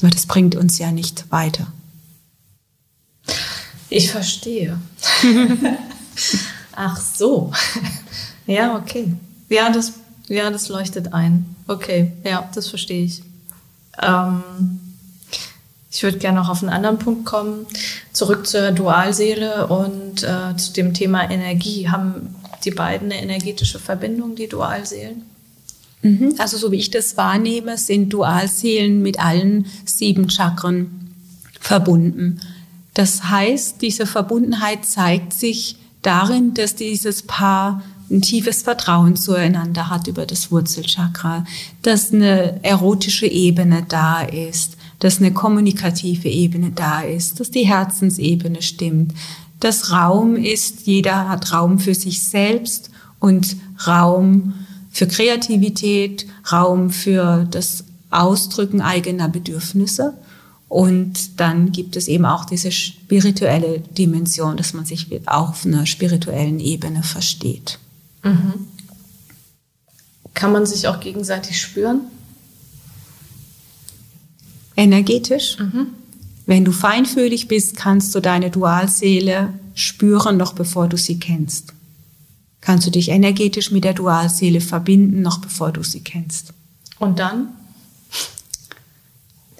[0.00, 1.66] Weil das bringt uns ja nicht weiter.
[3.90, 4.78] Ich verstehe.
[6.74, 7.52] Ach so.
[8.46, 9.12] ja, okay.
[9.48, 9.94] Ja das,
[10.28, 11.56] ja, das leuchtet ein.
[11.66, 13.22] Okay, ja, das verstehe ich.
[14.00, 14.42] Ähm,
[15.90, 17.66] ich würde gerne noch auf einen anderen Punkt kommen.
[18.12, 21.88] Zurück zur Dualseele und äh, zu dem Thema Energie.
[21.88, 22.34] Haben
[22.64, 25.22] die beiden eine energetische Verbindung, die Dualseelen?
[26.02, 26.34] Mhm.
[26.38, 31.14] Also so wie ich das wahrnehme, sind Dualseelen mit allen sieben Chakren
[31.58, 32.40] verbunden.
[32.98, 40.08] Das heißt, diese Verbundenheit zeigt sich darin, dass dieses Paar ein tiefes Vertrauen zueinander hat
[40.08, 41.44] über das Wurzelchakra,
[41.82, 48.62] dass eine erotische Ebene da ist, dass eine kommunikative Ebene da ist, dass die Herzensebene
[48.62, 49.14] stimmt,
[49.60, 52.90] dass Raum ist, jeder hat Raum für sich selbst
[53.20, 53.54] und
[53.86, 54.54] Raum
[54.90, 60.14] für Kreativität, Raum für das Ausdrücken eigener Bedürfnisse
[60.68, 66.60] und dann gibt es eben auch diese spirituelle Dimension, dass man sich auf einer spirituellen
[66.60, 67.78] Ebene versteht.
[68.22, 68.66] Mhm.
[70.34, 72.02] Kann man sich auch gegenseitig spüren?
[74.76, 75.58] Energetisch.
[75.58, 75.88] Mhm.
[76.46, 81.72] Wenn du feinfühlig bist, kannst du deine Dualseele spüren, noch bevor du sie kennst.
[82.60, 86.52] Kannst du dich energetisch mit der Dualseele verbinden, noch bevor du sie kennst.
[86.98, 87.48] Und dann?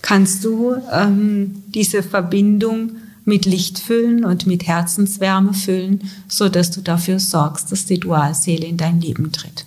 [0.02, 2.92] Kannst du ähm, diese Verbindung
[3.24, 8.66] mit Licht füllen und mit Herzenswärme füllen, so dass du dafür sorgst, dass die Dualseele
[8.66, 9.66] in dein Leben tritt.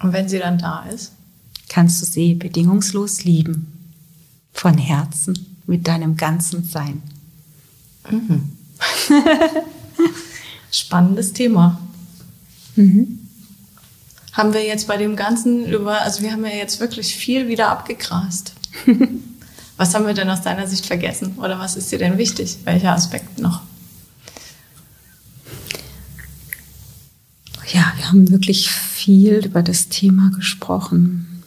[0.00, 1.12] Und wenn sie dann da ist?
[1.70, 3.72] Kannst du sie bedingungslos lieben.
[4.52, 7.02] Von Herzen, mit deinem ganzen Sein.
[8.10, 8.52] Mhm.
[10.70, 11.80] Spannendes Thema.
[12.76, 13.18] Mhm.
[14.32, 17.70] Haben wir jetzt bei dem Ganzen über, also wir haben ja jetzt wirklich viel wieder
[17.70, 18.52] abgegrast.
[19.76, 21.36] was haben wir denn aus deiner Sicht vergessen?
[21.38, 22.58] Oder was ist dir denn wichtig?
[22.64, 23.62] Welcher Aspekt noch?
[27.72, 31.42] Ja, wir haben wirklich viel über das Thema gesprochen.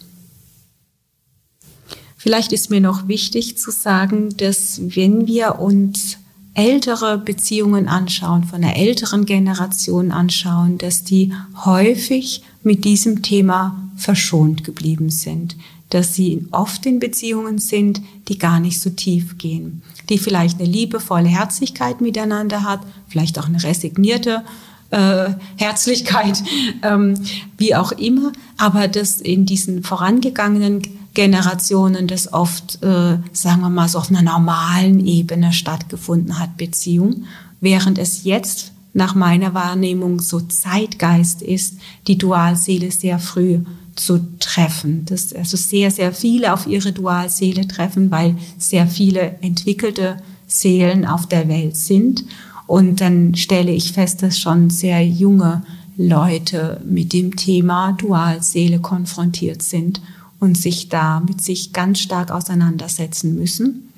[2.16, 6.18] Vielleicht ist mir noch wichtig zu sagen, dass wenn wir uns
[6.52, 11.32] ältere Beziehungen anschauen, von der älteren Generation anschauen, dass die
[11.64, 15.56] häufig mit diesem Thema verschont geblieben sind,
[15.90, 20.68] dass sie oft in Beziehungen sind, die gar nicht so tief gehen, die vielleicht eine
[20.68, 24.44] liebevolle Herzlichkeit miteinander hat, vielleicht auch eine resignierte
[24.90, 26.42] äh, Herzlichkeit,
[26.82, 27.14] ähm,
[27.56, 30.82] wie auch immer, aber dass in diesen vorangegangenen
[31.14, 37.24] Generationen das oft, äh, sagen wir mal, so auf einer normalen Ebene stattgefunden hat, Beziehung,
[37.60, 43.60] während es jetzt nach meiner Wahrnehmung so Zeitgeist ist, die Dualseele sehr früh
[43.98, 45.04] zu treffen.
[45.04, 51.26] Dass also sehr, sehr viele auf ihre Dualseele treffen, weil sehr viele entwickelte Seelen auf
[51.26, 52.24] der Welt sind
[52.68, 55.62] und dann stelle ich fest, dass schon sehr junge
[55.96, 60.02] Leute mit dem Thema Dualseele konfrontiert sind
[60.38, 63.88] und sich da mit sich ganz stark auseinandersetzen müssen.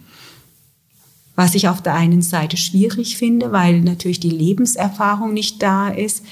[1.35, 6.23] Was ich auf der einen Seite schwierig finde, weil natürlich die Lebenserfahrung nicht da ist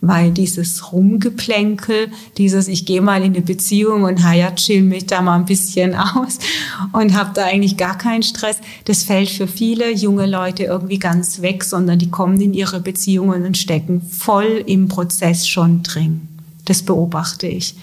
[0.00, 5.22] weil dieses Rumgeplänkel, dieses ich gehe mal in eine Beziehung und ja, chill mich da
[5.22, 6.38] mal ein bisschen aus
[6.92, 11.42] und habe da eigentlich gar keinen Stress, das fällt für viele junge Leute irgendwie ganz
[11.42, 16.28] weg, sondern die kommen in ihre Beziehungen und stecken voll im Prozess schon drin.
[16.64, 17.74] Das beobachte ich.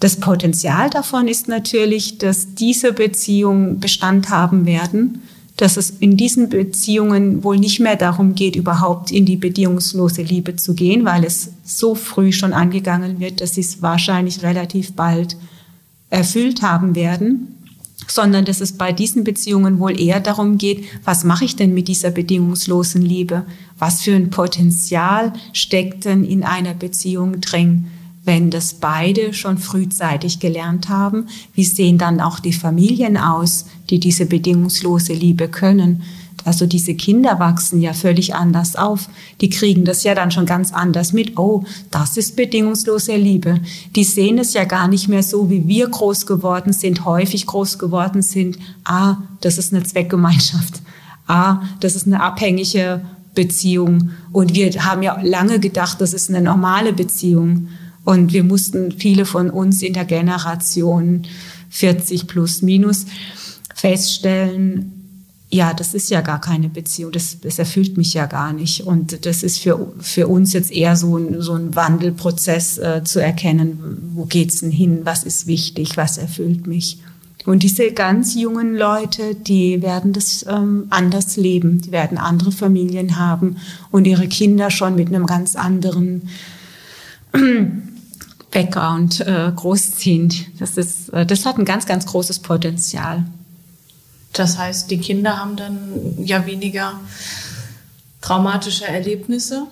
[0.00, 5.22] Das Potenzial davon ist natürlich, dass diese Beziehungen Bestand haben werden
[5.56, 10.56] dass es in diesen Beziehungen wohl nicht mehr darum geht, überhaupt in die bedingungslose Liebe
[10.56, 15.36] zu gehen, weil es so früh schon angegangen wird, dass sie es wahrscheinlich relativ bald
[16.10, 17.54] erfüllt haben werden,
[18.08, 21.88] sondern dass es bei diesen Beziehungen wohl eher darum geht, was mache ich denn mit
[21.88, 23.44] dieser bedingungslosen Liebe?
[23.78, 27.86] Was für ein Potenzial steckt denn in einer Beziehung drin?
[28.24, 34.00] Wenn das beide schon frühzeitig gelernt haben, wie sehen dann auch die Familien aus, die
[34.00, 36.02] diese bedingungslose Liebe können.
[36.44, 39.08] Also diese Kinder wachsen ja völlig anders auf.
[39.40, 41.38] Die kriegen das ja dann schon ganz anders mit.
[41.38, 43.60] Oh, das ist bedingungslose Liebe.
[43.96, 47.78] Die sehen es ja gar nicht mehr so, wie wir groß geworden sind, häufig groß
[47.78, 48.58] geworden sind.
[48.84, 50.82] Ah, das ist eine Zweckgemeinschaft.
[51.26, 53.00] Ah, das ist eine abhängige
[53.34, 54.10] Beziehung.
[54.32, 57.68] Und wir haben ja lange gedacht, das ist eine normale Beziehung.
[58.04, 61.22] Und wir mussten viele von uns in der Generation
[61.70, 63.06] 40 plus minus
[63.74, 64.94] feststellen,
[65.54, 68.80] ja, das ist ja gar keine Beziehung, das, das erfüllt mich ja gar nicht.
[68.80, 73.20] Und das ist für, für uns jetzt eher so ein, so ein Wandelprozess äh, zu
[73.20, 76.98] erkennen, wo geht's denn hin, was ist wichtig, was erfüllt mich.
[77.46, 83.16] Und diese ganz jungen Leute, die werden das ähm, anders leben, die werden andere Familien
[83.18, 83.58] haben
[83.92, 86.30] und ihre Kinder schon mit einem ganz anderen
[88.54, 90.32] Background äh, großziehen.
[90.58, 93.24] Das, ist, äh, das hat ein ganz, ganz großes Potenzial.
[94.32, 95.78] Das heißt, die Kinder haben dann
[96.24, 97.00] ja weniger
[98.22, 99.66] traumatische Erlebnisse.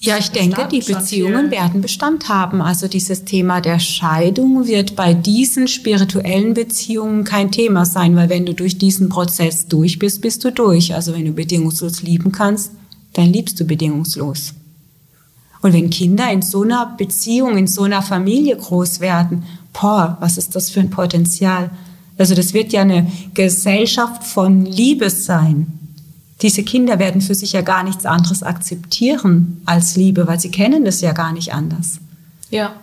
[0.00, 2.62] Ja, ich denke, die Beziehungen werden Bestand haben.
[2.62, 8.46] Also dieses Thema der Scheidung wird bei diesen spirituellen Beziehungen kein Thema sein, weil wenn
[8.46, 10.94] du durch diesen Prozess durch bist, bist du durch.
[10.94, 12.70] Also wenn du bedingungslos lieben kannst,
[13.14, 14.54] dann liebst du bedingungslos.
[15.60, 20.38] Und wenn Kinder in so einer Beziehung, in so einer Familie groß werden, boah, was
[20.38, 21.70] ist das für ein Potenzial?
[22.16, 25.66] Also das wird ja eine Gesellschaft von Liebe sein.
[26.42, 30.84] Diese Kinder werden für sich ja gar nichts anderes akzeptieren als Liebe, weil sie kennen
[30.84, 31.98] das ja gar nicht anders.
[32.50, 32.74] Ja.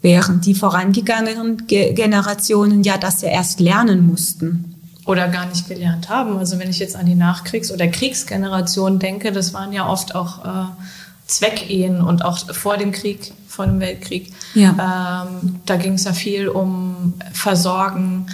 [0.00, 4.74] Während die vorangegangenen Generationen ja das ja erst lernen mussten.
[5.06, 6.38] Oder gar nicht gelernt haben.
[6.38, 10.44] Also wenn ich jetzt an die Nachkriegs- oder Kriegsgeneration denke, das waren ja oft auch
[10.44, 10.66] äh,
[11.34, 14.32] Zweckehen und auch vor dem Krieg, vor dem Weltkrieg.
[14.54, 15.26] Ja.
[15.26, 18.26] Ähm, da ging es ja viel um Versorgen.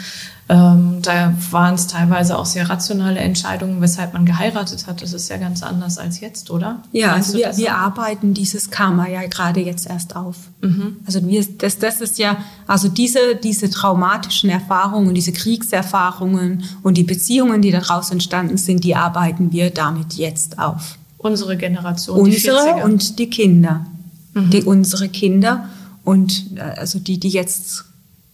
[0.50, 5.00] Ähm, da waren es teilweise auch sehr rationale Entscheidungen, weshalb man geheiratet hat.
[5.00, 6.82] Das ist ja ganz anders als jetzt, oder?
[6.90, 10.36] Ja, also wir, wir arbeiten dieses Karma ja gerade jetzt erst auf.
[10.60, 10.96] Mhm.
[11.06, 12.36] Also wir, das, das ist ja,
[12.66, 18.96] also diese, diese traumatischen Erfahrungen, diese Kriegserfahrungen und die Beziehungen, die daraus entstanden sind, die
[18.96, 20.98] arbeiten wir damit jetzt auf.
[21.22, 22.18] Unsere Generation.
[22.18, 23.86] Unsere die und die Kinder.
[24.32, 24.50] Mhm.
[24.50, 25.68] Die, unsere Kinder
[26.04, 27.84] und äh, also die, die jetzt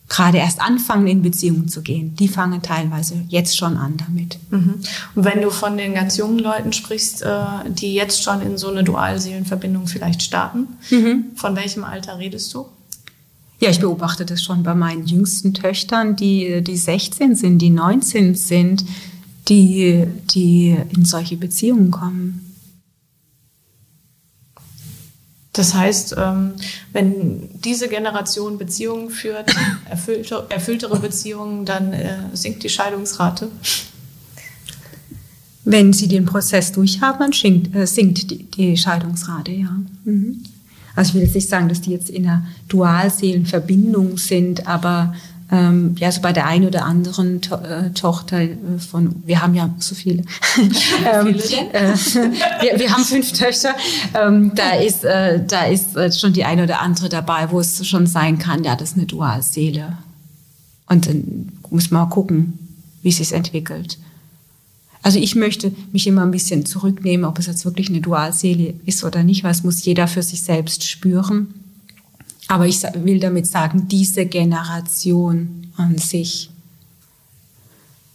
[0.09, 2.15] gerade erst anfangen, in Beziehungen zu gehen.
[2.15, 4.39] Die fangen teilweise jetzt schon an damit.
[4.51, 4.75] Mhm.
[5.17, 8.69] Und wenn du von den ganz jungen Leuten sprichst, äh, die jetzt schon in so
[8.71, 11.25] eine Dualseelenverbindung vielleicht starten, mhm.
[11.35, 12.67] von welchem Alter redest du?
[13.59, 18.35] Ja, ich beobachte das schon bei meinen jüngsten Töchtern, die, die 16 sind, die 19
[18.35, 18.85] sind,
[19.49, 22.45] die, die in solche Beziehungen kommen.
[25.57, 26.53] Das heißt, ähm,
[26.93, 29.55] wenn diese Generation Beziehungen führt,
[29.91, 33.49] erfüllte, erfülltere Beziehungen, dann äh, sinkt die Scheidungsrate.
[35.65, 39.70] Wenn sie den Prozess durchhaben, dann sinkt, äh, sinkt die, die, Scheidungsrate, ja.
[40.05, 40.45] Mhm.
[40.95, 45.15] Also ich will jetzt nicht sagen, dass die jetzt in einer Dualseelenverbindung sind, aber
[45.51, 48.56] ähm, ja, so bei der einen oder anderen to äh, Tochter äh,
[48.90, 50.24] von, wir haben ja so viele.
[50.59, 51.94] ähm, äh,
[52.60, 53.74] wir, wir, haben fünf Töchter.
[54.14, 57.86] Ähm, da ist, äh, da ist äh, schon die eine oder andere dabei, wo es
[57.86, 59.97] schon sein kann, ja, das ist eine Dualseele.
[60.89, 62.59] Und dann muss man mal gucken,
[63.02, 63.98] wie es sich entwickelt.
[65.02, 69.05] Also ich möchte mich immer ein bisschen zurücknehmen, ob es jetzt wirklich eine Dualseele ist
[69.05, 71.55] oder nicht, weil es muss jeder für sich selbst spüren.
[72.48, 76.51] Aber ich will damit sagen, diese Generation an sich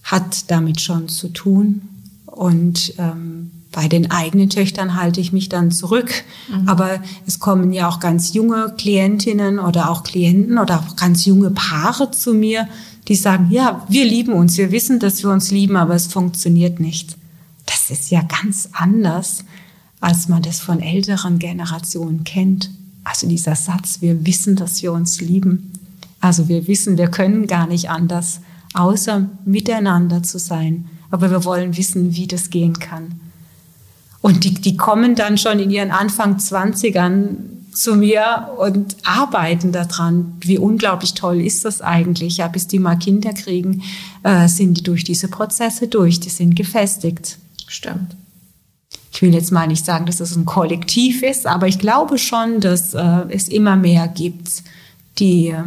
[0.04, 1.82] hat damit schon zu tun.
[2.26, 6.12] Und ähm, bei den eigenen Töchtern halte ich mich dann zurück.
[6.50, 6.68] Mhm.
[6.68, 11.52] Aber es kommen ja auch ganz junge Klientinnen oder auch Klienten oder auch ganz junge
[11.52, 12.68] Paare zu mir,
[13.08, 16.80] die sagen, ja, wir lieben uns, wir wissen, dass wir uns lieben, aber es funktioniert
[16.80, 17.18] nicht.
[17.66, 19.44] Das ist ja ganz anders,
[20.00, 22.70] als man das von älteren Generationen kennt.
[23.04, 25.74] Also dieser Satz, wir wissen, dass wir uns lieben.
[26.20, 28.42] Also wir wissen, wir können gar nicht anders,
[28.74, 30.88] außer miteinander zu sein.
[31.10, 33.20] Aber wir wollen wissen, wie das gehen kann.
[34.22, 37.38] Und die, die kommen dann schon in ihren Anfang 20ern
[37.74, 40.34] zu mir und arbeiten daran.
[40.42, 42.38] Wie unglaublich toll ist das eigentlich?
[42.38, 43.82] Ja, bis die mal Kinder kriegen,
[44.24, 47.40] äh, sind die durch diese Prozesse durch, die sind gefestigt.
[47.68, 48.16] Stimmt
[49.12, 52.62] ich will jetzt mal nicht sagen, dass es ein Kollektiv ist, aber ich glaube schon,
[52.62, 54.64] dass äh, es immer mehr gibt,
[55.20, 55.64] die äh,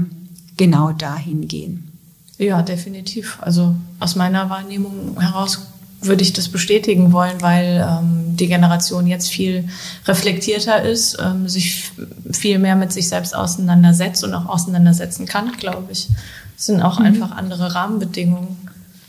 [0.56, 1.92] genau dahin gehen.
[2.38, 3.38] Ja, definitiv.
[3.42, 5.60] Also aus meiner Wahrnehmung heraus
[6.00, 9.68] würde ich das bestätigen wollen, weil ähm, die Generation jetzt viel
[10.06, 11.90] reflektierter ist, ähm, sich
[12.32, 16.08] viel mehr mit sich selbst auseinandersetzt und auch auseinandersetzen kann, glaube ich.
[16.56, 17.06] Es sind auch mhm.
[17.06, 18.56] einfach andere Rahmenbedingungen.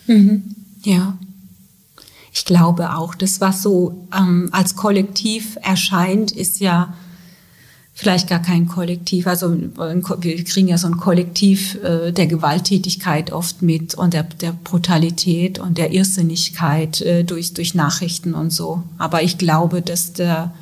[0.08, 0.44] Mhm.
[0.84, 1.18] Ja
[2.36, 6.94] ich glaube auch, das, was so ähm, als Kollektiv erscheint, ist ja
[7.94, 9.26] vielleicht gar kein Kollektiv.
[9.26, 14.52] Also wir kriegen ja so ein Kollektiv äh, der Gewalttätigkeit oft mit und der, der
[14.52, 18.84] Brutalität und der Irrsinnigkeit äh, durch, durch Nachrichten und so.
[18.98, 20.54] Aber ich glaube, dass der,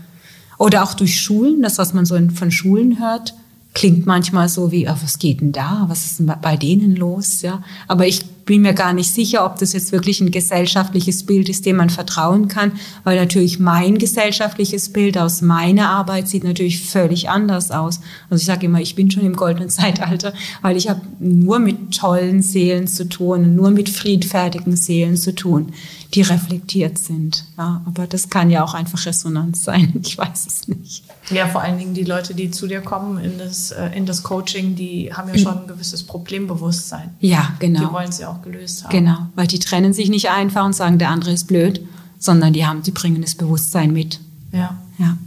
[0.59, 3.33] oder auch durch Schulen, das, was man so in, von Schulen hört,
[3.73, 5.85] klingt manchmal so wie, oh, was geht denn da?
[5.87, 7.41] Was ist denn bei denen los?
[7.41, 11.49] Ja, aber ich bin mir gar nicht sicher, ob das jetzt wirklich ein gesellschaftliches Bild
[11.49, 16.81] ist, dem man vertrauen kann, weil natürlich mein gesellschaftliches Bild aus meiner Arbeit sieht natürlich
[16.81, 18.01] völlig anders aus.
[18.29, 21.95] Also ich sage immer, ich bin schon im goldenen Zeitalter, weil ich habe nur mit
[21.97, 25.71] tollen Seelen zu tun, nur mit friedfertigen Seelen zu tun,
[26.13, 27.45] die reflektiert sind.
[27.57, 29.93] Ja, aber das kann ja auch einfach Resonanz sein.
[30.03, 31.03] Ich weiß es nicht.
[31.31, 34.21] Ja, vor allen Dingen die Leute, die zu dir kommen in das, äh, in das
[34.21, 37.11] Coaching, die haben ja schon ein gewisses Problembewusstsein.
[37.19, 37.79] Ja, genau.
[37.79, 38.91] Die wollen es ja auch gelöst haben.
[38.91, 41.85] Genau, weil die trennen sich nicht einfach und sagen, der andere ist blöd,
[42.19, 44.19] sondern die haben, die bringen das Bewusstsein mit.
[44.51, 44.77] Ja.
[44.97, 45.17] Ja.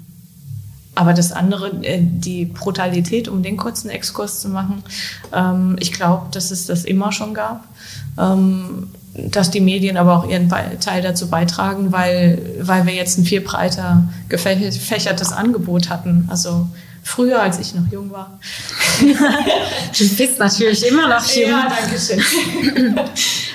[0.94, 4.82] Aber das andere, äh, die Brutalität, um den kurzen Exkurs zu machen,
[5.32, 7.64] ähm, ich glaube, dass es das immer schon gab.
[8.18, 13.24] Ähm, dass die Medien aber auch ihren Teil dazu beitragen, weil, weil wir jetzt ein
[13.24, 16.26] viel breiter gefächertes Angebot hatten.
[16.28, 16.68] Also
[17.06, 18.38] früher, als ich noch jung war.
[19.00, 21.50] du bist natürlich immer noch jung.
[21.50, 23.00] Ja, danke schön.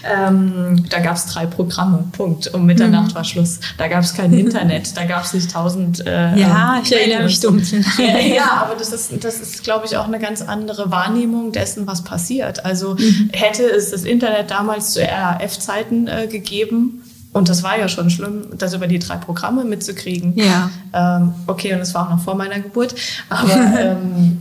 [0.10, 2.53] ähm, da gab es drei Programme, Punkt.
[2.53, 3.15] Um Mitternacht mhm.
[3.15, 3.60] war Schluss.
[3.78, 6.06] Da gab es kein Internet, da gab es nicht tausend...
[6.07, 7.84] Äh, ja, ähm, ich erinnere mich dunkel.
[7.98, 11.86] ja, ja, aber das ist, das ist, glaube ich, auch eine ganz andere Wahrnehmung dessen,
[11.88, 12.64] was passiert.
[12.64, 13.32] Also mhm.
[13.34, 17.01] hätte es das Internet damals zu RAF-Zeiten äh, gegeben,
[17.34, 20.34] und das war ja schon schlimm, das über die drei Programme mitzukriegen.
[20.36, 20.70] Ja.
[20.94, 22.94] Ähm, okay, und es war auch noch vor meiner Geburt.
[23.30, 23.49] Aber
[23.80, 24.40] ähm,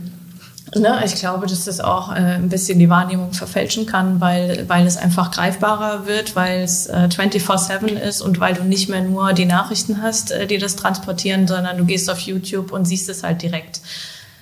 [0.75, 4.85] ne, ich glaube, dass das auch äh, ein bisschen die Wahrnehmung verfälschen kann, weil, weil
[4.85, 9.31] es einfach greifbarer wird, weil es äh, 24-7 ist und weil du nicht mehr nur
[9.31, 13.23] die Nachrichten hast, äh, die das transportieren, sondern du gehst auf YouTube und siehst es
[13.23, 13.79] halt direkt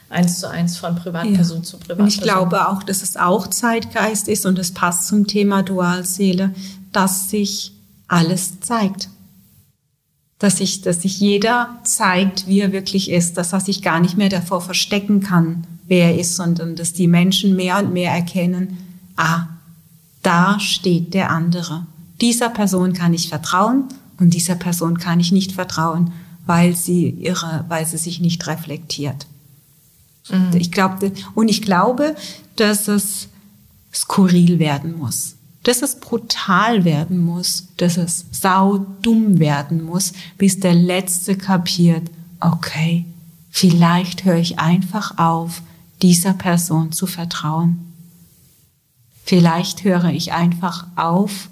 [0.09, 1.63] eins zu eins von Privatperson ja.
[1.63, 2.03] zu Privatperson.
[2.03, 6.49] Und ich glaube auch, dass es auch Zeitgeist ist und es passt zum Thema Dualseele,
[6.91, 7.73] dass sich
[8.09, 9.09] alles zeigt.
[10.39, 14.15] dass sich, dass sich jeder zeigt, wie er wirklich ist, dass er sich gar nicht
[14.15, 18.77] mehr davor verstecken kann, wer er ist, sondern dass die Menschen mehr und mehr erkennen,
[19.17, 19.47] ah,
[20.23, 21.85] da steht der andere.
[22.21, 26.13] Dieser Person kann ich vertrauen und dieser Person kann ich nicht vertrauen,
[26.45, 29.27] weil sie ihre, weil sie sich nicht reflektiert.
[30.29, 30.55] Mhm.
[30.55, 32.15] Ich glaube, und ich glaube,
[32.55, 33.27] dass es
[33.93, 40.73] skurril werden muss dass es brutal werden muss, dass es saudumm werden muss, bis der
[40.73, 42.09] Letzte kapiert,
[42.39, 43.05] okay,
[43.49, 45.61] vielleicht höre ich einfach auf,
[46.01, 47.93] dieser Person zu vertrauen.
[49.25, 51.49] Vielleicht höre ich einfach auf,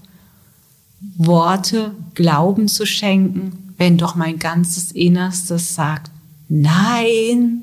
[1.18, 6.10] Worte Glauben zu schenken, wenn doch mein ganzes Innerstes sagt,
[6.50, 7.62] nein,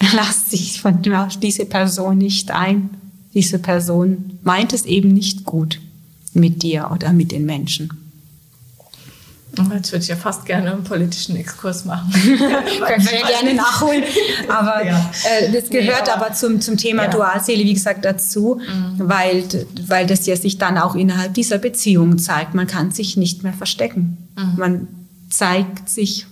[0.14, 2.90] lass dich von dieser Person nicht ein
[3.38, 5.80] diese Person meint es eben nicht gut
[6.34, 7.88] mit dir oder mit den Menschen.
[9.72, 12.10] Jetzt würde ich ja fast gerne einen politischen Exkurs machen.
[12.12, 14.02] Können wir ja gerne nachholen.
[14.48, 15.10] Aber ja.
[15.24, 17.10] äh, das gehört nee, aber, aber, zum, zum Thema ja.
[17.10, 19.08] Dualseele, wie gesagt, dazu, mhm.
[19.08, 19.44] weil,
[19.86, 22.54] weil das ja sich dann auch innerhalb dieser Beziehung zeigt.
[22.54, 24.28] Man kann sich nicht mehr verstecken.
[24.36, 24.54] Mhm.
[24.56, 24.88] Man
[25.30, 26.26] zeigt sich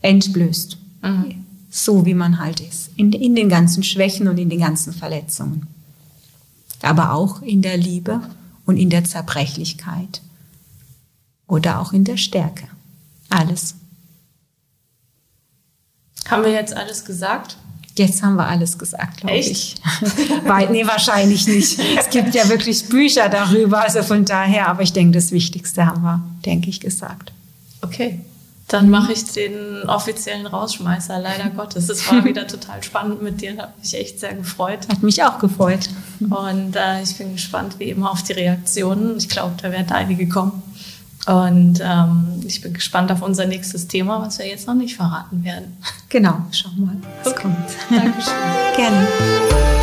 [0.00, 0.78] entblößt.
[1.02, 1.44] Mhm.
[1.70, 2.90] So wie man halt ist.
[2.96, 5.66] In, in den ganzen Schwächen und in den ganzen Verletzungen
[6.82, 8.20] aber auch in der Liebe
[8.66, 10.20] und in der Zerbrechlichkeit
[11.46, 12.66] oder auch in der Stärke.
[13.28, 13.74] Alles.
[16.28, 17.56] Haben wir jetzt alles gesagt?
[17.94, 19.74] Jetzt haben wir alles gesagt, glaube ich.
[20.44, 21.78] Weil, nee, wahrscheinlich nicht.
[21.98, 26.02] Es gibt ja wirklich Bücher darüber, also von daher, aber ich denke, das Wichtigste haben
[26.02, 27.32] wir, denke ich, gesagt.
[27.82, 28.20] Okay.
[28.68, 31.88] Dann mache ich den offiziellen Rausschmeißer, leider Gottes.
[31.88, 34.88] Es war wieder total spannend mit dir, hat mich echt sehr gefreut.
[34.88, 35.88] Hat mich auch gefreut.
[36.20, 39.18] Und äh, ich bin gespannt, wie immer, auf die Reaktionen.
[39.18, 40.62] Ich glaube, da werden einige kommen.
[41.26, 45.44] Und ähm, ich bin gespannt auf unser nächstes Thema, was wir jetzt noch nicht verraten
[45.44, 45.76] werden.
[46.08, 47.42] Genau, schauen wir mal, was okay.
[47.42, 47.68] kommt.
[47.90, 48.34] Dankeschön.
[48.76, 49.81] Gerne.